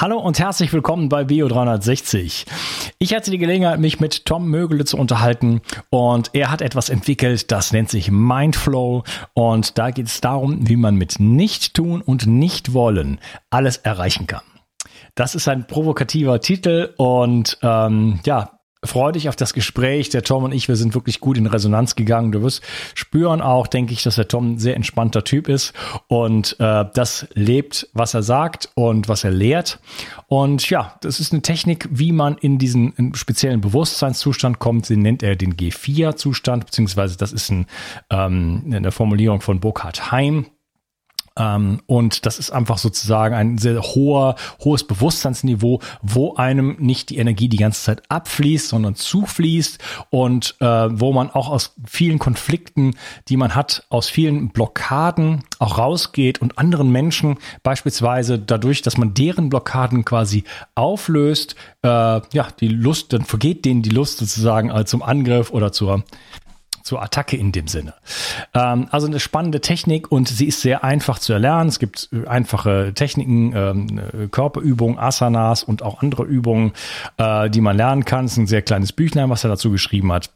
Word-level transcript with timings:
Hallo 0.00 0.16
und 0.16 0.38
herzlich 0.38 0.72
willkommen 0.72 1.08
bei 1.08 1.22
Bio360. 1.22 2.46
Ich 3.00 3.14
hatte 3.14 3.32
die 3.32 3.38
Gelegenheit, 3.38 3.80
mich 3.80 3.98
mit 3.98 4.26
Tom 4.26 4.46
Mögele 4.46 4.84
zu 4.84 4.96
unterhalten 4.96 5.60
und 5.90 6.30
er 6.34 6.52
hat 6.52 6.62
etwas 6.62 6.88
entwickelt, 6.88 7.50
das 7.50 7.72
nennt 7.72 7.90
sich 7.90 8.08
Mindflow 8.08 9.02
und 9.34 9.76
da 9.76 9.90
geht 9.90 10.06
es 10.06 10.20
darum, 10.20 10.68
wie 10.68 10.76
man 10.76 10.94
mit 10.94 11.18
Nicht-Tun 11.18 12.00
und 12.00 12.28
Nicht-Wollen 12.28 13.18
alles 13.50 13.78
erreichen 13.78 14.28
kann. 14.28 14.42
Das 15.16 15.34
ist 15.34 15.48
ein 15.48 15.66
provokativer 15.66 16.40
Titel 16.40 16.94
und 16.96 17.58
ähm, 17.62 18.20
ja, 18.24 18.57
Freu 18.84 19.10
dich 19.10 19.28
auf 19.28 19.36
das 19.36 19.54
Gespräch. 19.54 20.08
Der 20.10 20.22
Tom 20.22 20.44
und 20.44 20.52
ich, 20.52 20.68
wir 20.68 20.76
sind 20.76 20.94
wirklich 20.94 21.20
gut 21.20 21.36
in 21.36 21.46
Resonanz 21.46 21.96
gegangen. 21.96 22.30
Du 22.30 22.42
wirst 22.42 22.62
spüren 22.94 23.40
auch, 23.40 23.66
denke 23.66 23.92
ich, 23.92 24.02
dass 24.02 24.16
der 24.16 24.28
Tom 24.28 24.52
ein 24.52 24.58
sehr 24.58 24.76
entspannter 24.76 25.24
Typ 25.24 25.48
ist 25.48 25.72
und 26.06 26.56
äh, 26.60 26.84
das 26.94 27.26
lebt, 27.34 27.88
was 27.92 28.14
er 28.14 28.22
sagt 28.22 28.70
und 28.74 29.08
was 29.08 29.24
er 29.24 29.32
lehrt. 29.32 29.80
Und 30.28 30.70
ja, 30.70 30.94
das 31.00 31.18
ist 31.18 31.32
eine 31.32 31.42
Technik, 31.42 31.88
wie 31.90 32.12
man 32.12 32.36
in 32.38 32.58
diesen 32.58 32.92
in 32.92 33.14
speziellen 33.14 33.60
Bewusstseinszustand 33.60 34.58
kommt. 34.58 34.88
Den 34.88 35.02
nennt 35.02 35.22
er 35.22 35.34
den 35.34 35.56
G4-Zustand, 35.56 36.66
beziehungsweise 36.66 37.16
das 37.16 37.32
ist 37.32 37.50
ein, 37.50 37.66
ähm, 38.10 38.62
eine 38.72 38.92
Formulierung 38.92 39.40
von 39.40 39.58
Burkhard 39.58 40.12
Heim. 40.12 40.46
Ähm, 41.38 41.80
und 41.86 42.26
das 42.26 42.38
ist 42.38 42.50
einfach 42.50 42.78
sozusagen 42.78 43.34
ein 43.34 43.58
sehr 43.58 43.80
hoher, 43.80 44.34
hohes 44.60 44.84
Bewusstseinsniveau, 44.84 45.80
wo 46.02 46.34
einem 46.34 46.76
nicht 46.78 47.10
die 47.10 47.18
Energie 47.18 47.48
die 47.48 47.56
ganze 47.56 47.82
Zeit 47.82 48.02
abfließt, 48.08 48.68
sondern 48.68 48.96
zufließt 48.96 49.78
und 50.10 50.56
äh, 50.60 50.66
wo 50.66 51.12
man 51.12 51.30
auch 51.30 51.48
aus 51.48 51.74
vielen 51.86 52.18
Konflikten, 52.18 52.96
die 53.28 53.36
man 53.36 53.54
hat, 53.54 53.86
aus 53.88 54.08
vielen 54.08 54.50
Blockaden 54.50 55.44
auch 55.58 55.78
rausgeht 55.78 56.42
und 56.42 56.58
anderen 56.58 56.90
Menschen 56.90 57.38
beispielsweise 57.62 58.38
dadurch, 58.38 58.82
dass 58.82 58.96
man 58.96 59.14
deren 59.14 59.48
Blockaden 59.48 60.04
quasi 60.04 60.44
auflöst, 60.74 61.54
äh, 61.82 61.88
ja, 61.88 62.48
die 62.60 62.68
Lust, 62.68 63.12
dann 63.12 63.24
vergeht 63.24 63.64
denen 63.64 63.82
die 63.82 63.90
Lust 63.90 64.18
sozusagen 64.18 64.70
äh, 64.70 64.84
zum 64.84 65.02
Angriff 65.02 65.50
oder 65.50 65.72
zur 65.72 66.04
zur 66.88 67.02
Attacke 67.02 67.36
in 67.36 67.52
dem 67.52 67.68
Sinne. 67.68 67.92
Ähm, 68.54 68.88
also 68.90 69.06
eine 69.06 69.20
spannende 69.20 69.60
Technik 69.60 70.10
und 70.10 70.26
sie 70.26 70.46
ist 70.46 70.62
sehr 70.62 70.84
einfach 70.84 71.18
zu 71.18 71.34
erlernen. 71.34 71.68
Es 71.68 71.78
gibt 71.78 72.08
äh, 72.12 72.26
einfache 72.26 72.92
Techniken, 72.94 73.52
ähm, 73.54 73.98
äh, 73.98 74.26
Körperübungen, 74.28 74.98
Asanas 74.98 75.62
und 75.62 75.82
auch 75.82 76.02
andere 76.02 76.24
Übungen, 76.24 76.72
äh, 77.18 77.50
die 77.50 77.60
man 77.60 77.76
lernen 77.76 78.06
kann. 78.06 78.24
Es 78.24 78.32
ist 78.32 78.38
ein 78.38 78.46
sehr 78.46 78.62
kleines 78.62 78.92
Büchlein, 78.92 79.28
was 79.28 79.44
er 79.44 79.50
dazu 79.50 79.70
geschrieben 79.70 80.10
hat. 80.12 80.30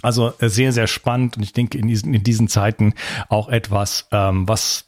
Also 0.00 0.32
äh, 0.38 0.48
sehr, 0.48 0.72
sehr 0.72 0.86
spannend 0.86 1.36
und 1.36 1.42
ich 1.42 1.52
denke 1.52 1.76
in 1.76 1.86
diesen, 1.86 2.14
in 2.14 2.22
diesen 2.22 2.48
Zeiten 2.48 2.94
auch 3.28 3.50
etwas, 3.50 4.08
ähm, 4.10 4.48
was 4.48 4.86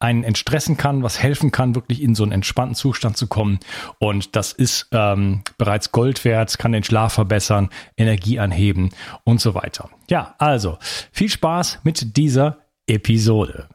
einen 0.00 0.24
entstressen 0.24 0.76
kann, 0.76 1.02
was 1.02 1.22
helfen 1.22 1.50
kann, 1.50 1.74
wirklich 1.74 2.02
in 2.02 2.14
so 2.14 2.22
einen 2.22 2.32
entspannten 2.32 2.74
Zustand 2.74 3.16
zu 3.16 3.26
kommen. 3.26 3.58
Und 3.98 4.36
das 4.36 4.52
ist 4.52 4.88
ähm, 4.92 5.42
bereits 5.56 5.92
Gold 5.92 6.24
wert, 6.24 6.58
kann 6.58 6.72
den 6.72 6.84
Schlaf 6.84 7.14
verbessern, 7.14 7.70
Energie 7.96 8.38
anheben 8.38 8.90
und 9.24 9.40
so 9.40 9.54
weiter. 9.54 9.90
Ja, 10.08 10.34
also 10.38 10.78
viel 11.12 11.28
Spaß 11.28 11.80
mit 11.82 12.16
dieser 12.16 12.58
Episode. 12.86 13.68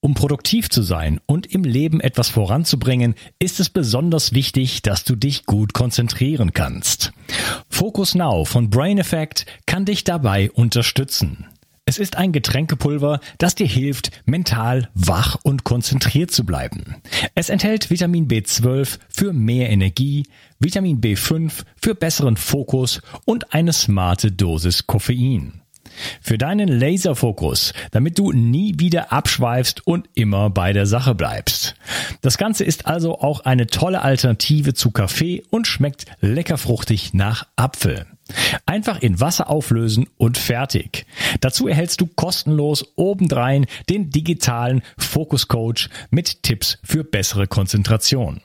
Um 0.00 0.14
produktiv 0.14 0.68
zu 0.70 0.82
sein 0.82 1.20
und 1.26 1.46
im 1.46 1.64
Leben 1.64 2.00
etwas 2.00 2.28
voranzubringen, 2.28 3.16
ist 3.40 3.58
es 3.58 3.70
besonders 3.70 4.34
wichtig, 4.34 4.82
dass 4.82 5.02
du 5.02 5.16
dich 5.16 5.46
gut 5.46 5.72
konzentrieren 5.72 6.52
kannst. 6.52 7.12
Focus 7.68 8.14
Now 8.14 8.44
von 8.44 8.70
Brain 8.70 8.98
Effect 8.98 9.46
kann 9.66 9.84
dich 9.84 10.04
dabei 10.04 10.50
unterstützen. 10.52 11.48
Es 11.88 11.98
ist 11.98 12.16
ein 12.16 12.32
Getränkepulver, 12.32 13.20
das 13.38 13.54
dir 13.54 13.68
hilft, 13.68 14.10
mental 14.26 14.88
wach 14.94 15.38
und 15.44 15.62
konzentriert 15.62 16.32
zu 16.32 16.44
bleiben. 16.44 16.96
Es 17.36 17.48
enthält 17.48 17.90
Vitamin 17.90 18.26
B12 18.26 18.98
für 19.08 19.32
mehr 19.32 19.70
Energie, 19.70 20.26
Vitamin 20.58 21.00
B5 21.00 21.62
für 21.80 21.94
besseren 21.94 22.36
Fokus 22.36 23.02
und 23.24 23.54
eine 23.54 23.72
smarte 23.72 24.32
Dosis 24.32 24.88
Koffein. 24.88 25.62
Für 26.20 26.38
deinen 26.38 26.66
Laserfokus, 26.66 27.72
damit 27.92 28.18
du 28.18 28.32
nie 28.32 28.74
wieder 28.80 29.12
abschweifst 29.12 29.86
und 29.86 30.08
immer 30.14 30.50
bei 30.50 30.72
der 30.72 30.86
Sache 30.86 31.14
bleibst. 31.14 31.76
Das 32.20 32.36
Ganze 32.36 32.64
ist 32.64 32.86
also 32.86 33.20
auch 33.20 33.44
eine 33.44 33.68
tolle 33.68 34.02
Alternative 34.02 34.74
zu 34.74 34.90
Kaffee 34.90 35.44
und 35.50 35.68
schmeckt 35.68 36.06
lecker 36.20 36.58
fruchtig 36.58 37.14
nach 37.14 37.46
Apfel. 37.54 38.06
Einfach 38.66 39.00
in 39.00 39.20
Wasser 39.20 39.48
auflösen 39.48 40.08
und 40.16 40.38
fertig. 40.38 41.06
Dazu 41.40 41.68
erhältst 41.68 42.00
du 42.00 42.06
kostenlos 42.06 42.92
obendrein 42.96 43.66
den 43.88 44.10
digitalen 44.10 44.82
Focus 44.98 45.48
Coach 45.48 45.88
mit 46.10 46.42
Tipps 46.42 46.78
für 46.82 47.04
bessere 47.04 47.46
Konzentration. 47.46 48.40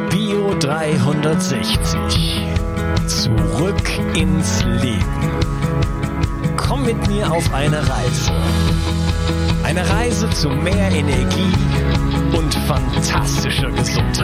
Bio 0.09 0.55
360. 0.59 1.69
Zurück 3.09 3.91
ins 4.17 4.65
Leben. 4.65 5.31
Komm 6.57 6.87
mit 6.87 7.07
mir 7.07 7.31
auf 7.31 7.53
eine 7.53 7.77
Reise. 7.77 8.33
Eine 9.65 9.87
Reise 9.87 10.31
zu 10.31 10.49
mehr 10.49 10.91
Energie 10.93 11.53
und 12.35 12.55
fantastischer 12.67 13.71
Gesundheit. 13.71 14.20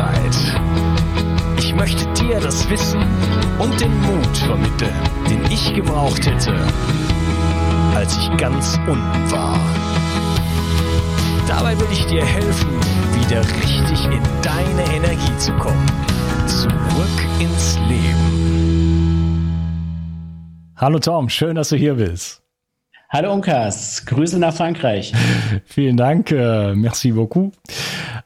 Das 2.47 2.71
Wissen 2.71 3.03
und 3.59 3.81
den 3.81 3.91
Mut 4.03 4.37
vermitteln, 4.37 4.95
den 5.29 5.45
ich 5.51 5.75
gebraucht 5.75 6.25
hätte, 6.25 6.55
als 7.93 8.17
ich 8.17 8.37
ganz 8.37 8.79
unten 8.87 9.33
war. 9.33 9.59
Dabei 11.49 11.77
will 11.77 11.89
ich 11.91 12.07
dir 12.07 12.25
helfen, 12.25 12.71
wieder 13.19 13.41
richtig 13.41 14.05
in 14.05 14.23
deine 14.43 14.95
Energie 14.95 15.37
zu 15.39 15.53
kommen. 15.55 15.91
Zurück 16.47 17.19
ins 17.41 17.81
Leben. 17.89 18.37
Hallo 20.77 21.01
Tom, 21.01 21.29
schön, 21.29 21.57
dass 21.57 21.71
du 21.71 21.77
hier 21.77 21.95
bist. 21.95 22.45
Hallo 23.09 23.33
Unkas, 23.33 24.07
Grüße 24.07 24.39
nach 24.39 24.55
Frankreich. 24.55 25.13
Vielen 25.65 25.97
Dank, 25.97 26.31
äh, 26.31 26.77
merci 26.77 27.11
beaucoup. 27.11 27.53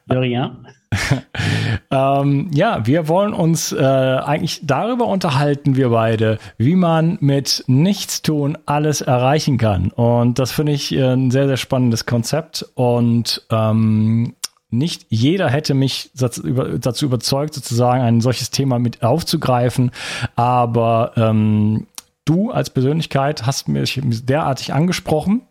De 0.05 0.19
rien. 0.19 0.67
ähm, 1.91 2.49
ja, 2.53 2.85
wir 2.85 3.07
wollen 3.07 3.33
uns 3.33 3.71
äh, 3.71 3.77
eigentlich 3.77 4.61
darüber 4.63 5.07
unterhalten, 5.07 5.75
wir 5.75 5.89
beide, 5.89 6.37
wie 6.57 6.75
man 6.75 7.17
mit 7.21 7.63
Nichtstun 7.67 8.57
alles 8.65 9.01
erreichen 9.01 9.57
kann. 9.57 9.91
Und 9.91 10.39
das 10.39 10.51
finde 10.51 10.73
ich 10.73 10.93
äh, 10.93 11.13
ein 11.13 11.31
sehr, 11.31 11.47
sehr 11.47 11.57
spannendes 11.57 12.05
Konzept. 12.05 12.65
Und 12.75 13.43
ähm, 13.49 14.35
nicht 14.69 15.05
jeder 15.09 15.49
hätte 15.49 15.73
mich 15.73 16.11
dazu 16.13 17.05
überzeugt, 17.05 17.53
sozusagen 17.53 18.01
ein 18.01 18.21
solches 18.21 18.51
Thema 18.51 18.79
mit 18.79 19.03
aufzugreifen. 19.03 19.91
Aber 20.35 21.11
ähm, 21.17 21.87
du 22.25 22.51
als 22.51 22.69
Persönlichkeit 22.69 23.45
hast 23.45 23.67
mich 23.67 23.99
derartig 24.25 24.73
angesprochen 24.73 25.41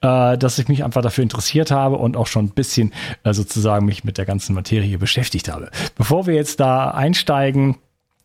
äh, 0.00 0.38
dass 0.38 0.58
ich 0.58 0.68
mich 0.68 0.84
einfach 0.84 1.02
dafür 1.02 1.22
interessiert 1.22 1.70
habe 1.70 1.96
und 1.96 2.16
auch 2.16 2.26
schon 2.26 2.46
ein 2.46 2.50
bisschen 2.50 2.92
äh, 3.24 3.32
sozusagen 3.32 3.86
mich 3.86 4.04
mit 4.04 4.18
der 4.18 4.24
ganzen 4.24 4.54
Materie 4.54 4.98
beschäftigt 4.98 5.48
habe. 5.50 5.70
Bevor 5.96 6.26
wir 6.26 6.34
jetzt 6.34 6.60
da 6.60 6.90
einsteigen, 6.90 7.76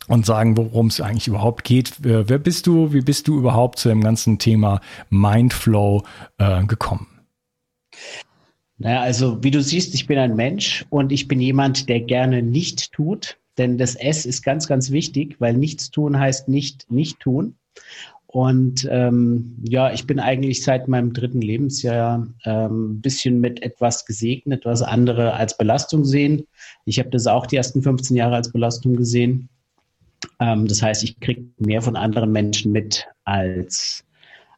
und 0.07 0.25
sagen, 0.25 0.57
worum 0.57 0.87
es 0.87 1.01
eigentlich 1.01 1.27
überhaupt 1.27 1.63
geht. 1.63 1.93
Wer 1.99 2.39
bist 2.39 2.65
du? 2.65 2.93
Wie 2.93 3.01
bist 3.01 3.27
du 3.27 3.37
überhaupt 3.37 3.77
zu 3.77 3.89
dem 3.89 4.01
ganzen 4.01 4.39
Thema 4.39 4.79
Mindflow 5.09 6.03
äh, 6.37 6.63
gekommen? 6.63 7.07
Naja, 8.77 9.01
also 9.01 9.43
wie 9.43 9.51
du 9.51 9.61
siehst, 9.61 9.93
ich 9.95 10.07
bin 10.07 10.17
ein 10.17 10.35
Mensch 10.35 10.85
und 10.89 11.11
ich 11.11 11.27
bin 11.27 11.41
jemand, 11.41 11.89
der 11.89 11.99
gerne 11.99 12.41
nicht 12.41 12.93
tut. 12.93 13.37
Denn 13.57 13.77
das 13.77 13.95
S 13.95 14.25
ist 14.25 14.43
ganz, 14.43 14.67
ganz 14.67 14.91
wichtig, 14.91 15.37
weil 15.39 15.55
nichts 15.55 15.89
tun 15.89 16.19
heißt 16.19 16.47
nicht 16.47 16.91
nicht 16.91 17.19
tun. 17.19 17.55
Und 18.27 18.85
ähm, 18.91 19.55
ja, 19.63 19.91
ich 19.93 20.05
bin 20.05 20.19
eigentlich 20.19 20.61
seit 20.61 20.89
meinem 20.89 21.13
dritten 21.13 21.41
Lebensjahr 21.41 22.27
ähm, 22.43 22.99
bisschen 22.99 23.39
mit 23.39 23.63
etwas 23.63 24.05
gesegnet, 24.05 24.65
was 24.65 24.81
andere 24.81 25.33
als 25.33 25.57
Belastung 25.57 26.03
sehen. 26.03 26.45
Ich 26.85 26.99
habe 26.99 27.09
das 27.09 27.25
auch 27.25 27.45
die 27.45 27.55
ersten 27.55 27.81
15 27.81 28.17
Jahre 28.17 28.35
als 28.35 28.51
Belastung 28.51 28.97
gesehen. 28.97 29.47
Ähm, 30.39 30.67
das 30.67 30.81
heißt, 30.81 31.03
ich 31.03 31.19
kriege 31.21 31.45
mehr 31.57 31.81
von 31.81 31.95
anderen 31.95 32.33
Menschen 32.33 32.73
mit 32.73 33.07
als 33.23 34.03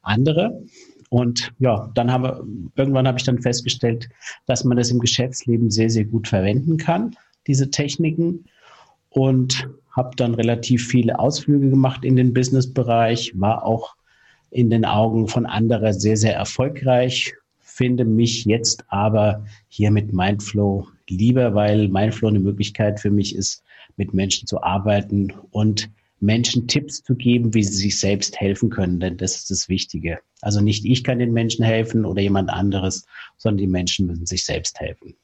andere. 0.01 0.63
Und 1.09 1.53
ja, 1.59 1.91
dann 1.93 2.11
habe 2.11 2.45
irgendwann 2.75 3.07
habe 3.07 3.19
ich 3.19 3.23
dann 3.23 3.41
festgestellt, 3.41 4.09
dass 4.47 4.63
man 4.63 4.77
das 4.77 4.91
im 4.91 4.99
Geschäftsleben 4.99 5.69
sehr, 5.69 5.89
sehr 5.89 6.05
gut 6.05 6.27
verwenden 6.27 6.77
kann, 6.77 7.15
diese 7.45 7.69
Techniken. 7.69 8.45
Und 9.09 9.69
habe 9.99 10.15
dann 10.15 10.33
relativ 10.33 10.87
viele 10.87 11.19
Ausflüge 11.19 11.69
gemacht 11.69 12.05
in 12.05 12.15
den 12.15 12.33
Businessbereich, 12.33 13.33
war 13.35 13.65
auch 13.65 13.95
in 14.49 14.69
den 14.69 14.85
Augen 14.85 15.27
von 15.27 15.45
anderen 15.45 15.93
sehr, 15.93 16.15
sehr 16.15 16.35
erfolgreich, 16.35 17.33
finde 17.59 18.05
mich 18.05 18.45
jetzt 18.45 18.85
aber 18.87 19.43
hier 19.67 19.91
mit 19.91 20.13
Mindflow 20.13 20.87
lieber, 21.09 21.53
weil 21.53 21.89
Mindflow 21.89 22.29
eine 22.29 22.39
Möglichkeit 22.39 23.01
für 23.01 23.11
mich 23.11 23.35
ist, 23.35 23.61
mit 23.97 24.13
Menschen 24.13 24.47
zu 24.47 24.63
arbeiten 24.63 25.33
und 25.51 25.89
Menschen 26.21 26.67
Tipps 26.67 27.03
zu 27.03 27.15
geben, 27.15 27.53
wie 27.53 27.63
sie 27.63 27.75
sich 27.75 27.99
selbst 27.99 28.39
helfen 28.39 28.69
können, 28.69 29.01
denn 29.01 29.17
das 29.17 29.35
ist 29.35 29.51
das 29.51 29.67
Wichtige. 29.67 30.19
Also 30.41 30.61
nicht 30.61 30.85
ich 30.85 31.03
kann 31.03 31.19
den 31.19 31.33
Menschen 31.33 31.65
helfen 31.65 32.05
oder 32.05 32.21
jemand 32.21 32.49
anderes, 32.49 33.05
sondern 33.37 33.57
die 33.57 33.67
Menschen 33.67 34.07
müssen 34.07 34.25
sich 34.25 34.45
selbst 34.45 34.79
helfen. 34.79 35.15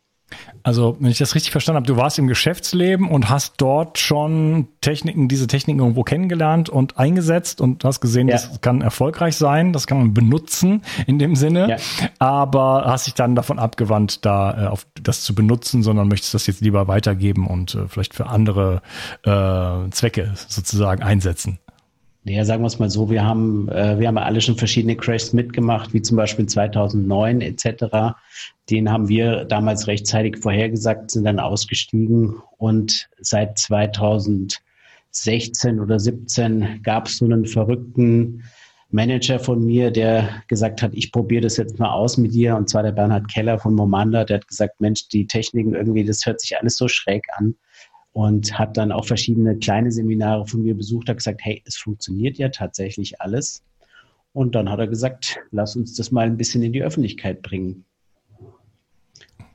Also, 0.64 0.98
wenn 1.00 1.12
ich 1.12 1.20
das 1.20 1.36
richtig 1.36 1.52
verstanden 1.52 1.78
habe, 1.78 1.86
du 1.86 1.96
warst 1.96 2.18
im 2.18 2.28
Geschäftsleben 2.28 3.08
und 3.08 3.30
hast 3.30 3.56
dort 3.58 4.00
schon 4.00 4.68
Techniken, 4.82 5.28
diese 5.28 5.46
Techniken 5.46 5.80
irgendwo 5.80 6.04
kennengelernt 6.04 6.70
und 6.70 6.98
eingesetzt 6.98 7.62
und 7.62 7.84
hast 7.84 8.02
gesehen, 8.02 8.28
ja. 8.28 8.34
das 8.34 8.62
kann 8.62 8.82
erfolgreich 8.82 9.36
sein, 9.36 9.74
das 9.74 9.86
kann 9.86 10.00
man 10.00 10.14
benutzen 10.14 10.82
in 11.06 11.20
dem 11.20 11.36
Sinne, 11.36 11.70
ja. 11.70 11.78
aber 12.18 12.86
hast 12.86 13.06
dich 13.06 13.14
dann 13.14 13.36
davon 13.36 13.60
abgewandt, 13.60 14.26
da 14.26 14.66
äh, 14.66 14.68
auf 14.68 14.88
das 15.02 15.22
zu 15.22 15.36
benutzen, 15.36 15.84
sondern 15.84 16.08
möchtest 16.08 16.34
das 16.34 16.48
jetzt 16.48 16.62
lieber 16.62 16.88
weitergeben 16.88 17.46
und 17.46 17.76
äh, 17.76 17.88
vielleicht 17.88 18.16
für 18.16 18.28
andere 18.28 18.82
äh, 19.24 19.90
Zwecke 19.92 20.34
sozusagen 20.48 21.04
einsetzen. 21.04 21.60
Naja, 22.28 22.44
sagen 22.44 22.64
wir 22.64 22.68
es 22.68 22.80
mal 22.80 22.90
so, 22.90 23.12
wir 23.12 23.24
haben, 23.24 23.70
äh, 23.70 24.00
wir 24.00 24.08
haben 24.08 24.18
alle 24.18 24.42
schon 24.42 24.58
verschiedene 24.58 24.96
Crashs 24.96 25.32
mitgemacht, 25.32 25.94
wie 25.94 26.02
zum 26.02 26.18
Beispiel 26.18 26.48
2009 26.48 27.42
etc. 27.42 28.16
Den 28.72 28.92
haben 28.92 29.08
wir 29.08 29.46
damals 29.46 29.86
rechtzeitig 29.86 30.40
vorhergesagt, 30.40 31.12
sind 31.12 31.26
dann 31.26 31.40
ausgestiegen 31.40 32.42
und 32.58 33.10
seit 33.20 33.60
2016 33.60 35.80
oder 35.80 36.00
17 36.00 36.82
gab 36.82 37.06
es 37.06 37.18
so 37.18 37.26
einen 37.26 37.46
verrückten 37.46 38.42
Manager 38.90 39.38
von 39.38 39.64
mir, 39.64 39.92
der 39.92 40.42
gesagt 40.48 40.82
hat, 40.82 40.96
ich 40.96 41.12
probiere 41.12 41.42
das 41.42 41.58
jetzt 41.58 41.78
mal 41.78 41.92
aus 41.92 42.18
mit 42.18 42.34
dir, 42.34 42.56
und 42.56 42.70
zwar 42.70 42.82
der 42.82 42.94
Bernhard 42.94 43.32
Keller 43.32 43.60
von 43.60 43.76
Momanda, 43.76 44.24
der 44.24 44.38
hat 44.38 44.48
gesagt, 44.48 44.82
Mensch, 44.82 45.10
die 45.10 45.28
Techniken 45.28 45.76
irgendwie, 45.76 46.04
das 46.04 46.26
hört 46.26 46.42
sich 46.42 46.58
alles 46.58 46.76
so 46.76 46.88
schräg 46.88 47.28
an 47.36 47.56
und 48.16 48.58
hat 48.58 48.78
dann 48.78 48.94
auch 48.94 49.04
verschiedene 49.04 49.58
kleine 49.58 49.92
Seminare 49.92 50.48
von 50.48 50.64
mir 50.64 50.74
besucht, 50.74 51.10
hat 51.10 51.18
gesagt, 51.18 51.42
hey, 51.44 51.62
es 51.66 51.76
funktioniert 51.76 52.38
ja 52.38 52.48
tatsächlich 52.48 53.20
alles. 53.20 53.62
Und 54.32 54.56
dann 54.56 54.70
hat 54.70 54.80
er 54.80 54.88
gesagt, 54.88 55.38
lass 55.52 55.76
uns 55.76 55.96
das 55.96 56.12
mal 56.12 56.26
ein 56.26 56.38
bisschen 56.38 56.64
in 56.64 56.72
die 56.72 56.82
Öffentlichkeit 56.82 57.42
bringen. 57.42 57.84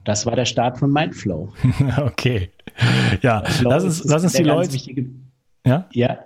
Das 0.04 0.26
war 0.26 0.36
der 0.36 0.44
Start 0.44 0.76
von 0.76 0.92
Mindflow. 0.92 1.50
okay. 2.02 2.50
Ja, 3.22 3.42
lass 3.62 3.84
uns, 3.84 4.04
lass 4.04 4.24
uns 4.24 4.34
die 4.34 4.42
Leute. 4.42 4.76
Ja? 5.64 5.88
ja, 5.92 6.18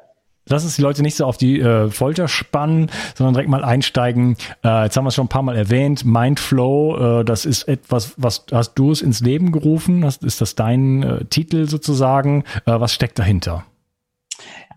lass 0.48 0.64
uns 0.64 0.76
die 0.76 0.82
Leute 0.82 1.02
nicht 1.02 1.16
so 1.16 1.24
auf 1.24 1.36
die 1.36 1.60
äh, 1.60 1.90
Folter 1.90 2.28
spannen, 2.28 2.90
sondern 3.14 3.34
direkt 3.34 3.50
mal 3.50 3.64
einsteigen. 3.64 4.36
Äh, 4.64 4.84
jetzt 4.84 4.96
haben 4.96 5.04
wir 5.04 5.08
es 5.08 5.14
schon 5.14 5.26
ein 5.26 5.28
paar 5.28 5.42
Mal 5.42 5.56
erwähnt. 5.56 6.04
Mindflow, 6.04 7.20
äh, 7.20 7.24
das 7.24 7.44
ist 7.44 7.64
etwas, 7.64 8.14
was 8.16 8.46
hast 8.52 8.74
du 8.74 8.90
es 8.90 9.02
ins 9.02 9.20
Leben 9.20 9.52
gerufen? 9.52 10.04
Hast, 10.04 10.24
ist 10.24 10.40
das 10.40 10.54
dein 10.54 11.02
äh, 11.02 11.24
Titel 11.26 11.68
sozusagen? 11.68 12.44
Äh, 12.66 12.80
was 12.80 12.92
steckt 12.94 13.18
dahinter? 13.18 13.64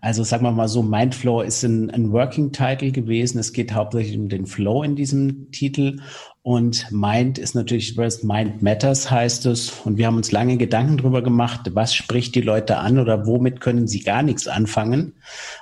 Also 0.00 0.22
sagen 0.22 0.44
wir 0.44 0.52
mal 0.52 0.68
so, 0.68 0.82
Mindflow 0.82 1.42
ist 1.42 1.62
ein, 1.64 1.90
ein 1.90 2.12
Working 2.12 2.52
Title 2.52 2.92
gewesen. 2.92 3.38
Es 3.38 3.52
geht 3.52 3.72
hauptsächlich 3.72 4.16
um 4.16 4.28
den 4.28 4.46
Flow 4.46 4.82
in 4.82 4.96
diesem 4.96 5.50
Titel. 5.50 6.00
Und 6.42 6.90
Mind 6.90 7.36
ist 7.38 7.54
natürlich, 7.54 7.96
Mind 7.96 8.62
Matters 8.62 9.10
heißt 9.10 9.46
es. 9.46 9.70
Und 9.84 9.98
wir 9.98 10.06
haben 10.06 10.16
uns 10.16 10.32
lange 10.32 10.56
Gedanken 10.56 10.98
darüber 10.98 11.22
gemacht, 11.22 11.62
was 11.74 11.94
spricht 11.94 12.34
die 12.34 12.40
Leute 12.40 12.78
an 12.78 12.98
oder 12.98 13.26
womit 13.26 13.60
können 13.60 13.88
sie 13.88 14.00
gar 14.00 14.22
nichts 14.22 14.48
anfangen. 14.48 15.14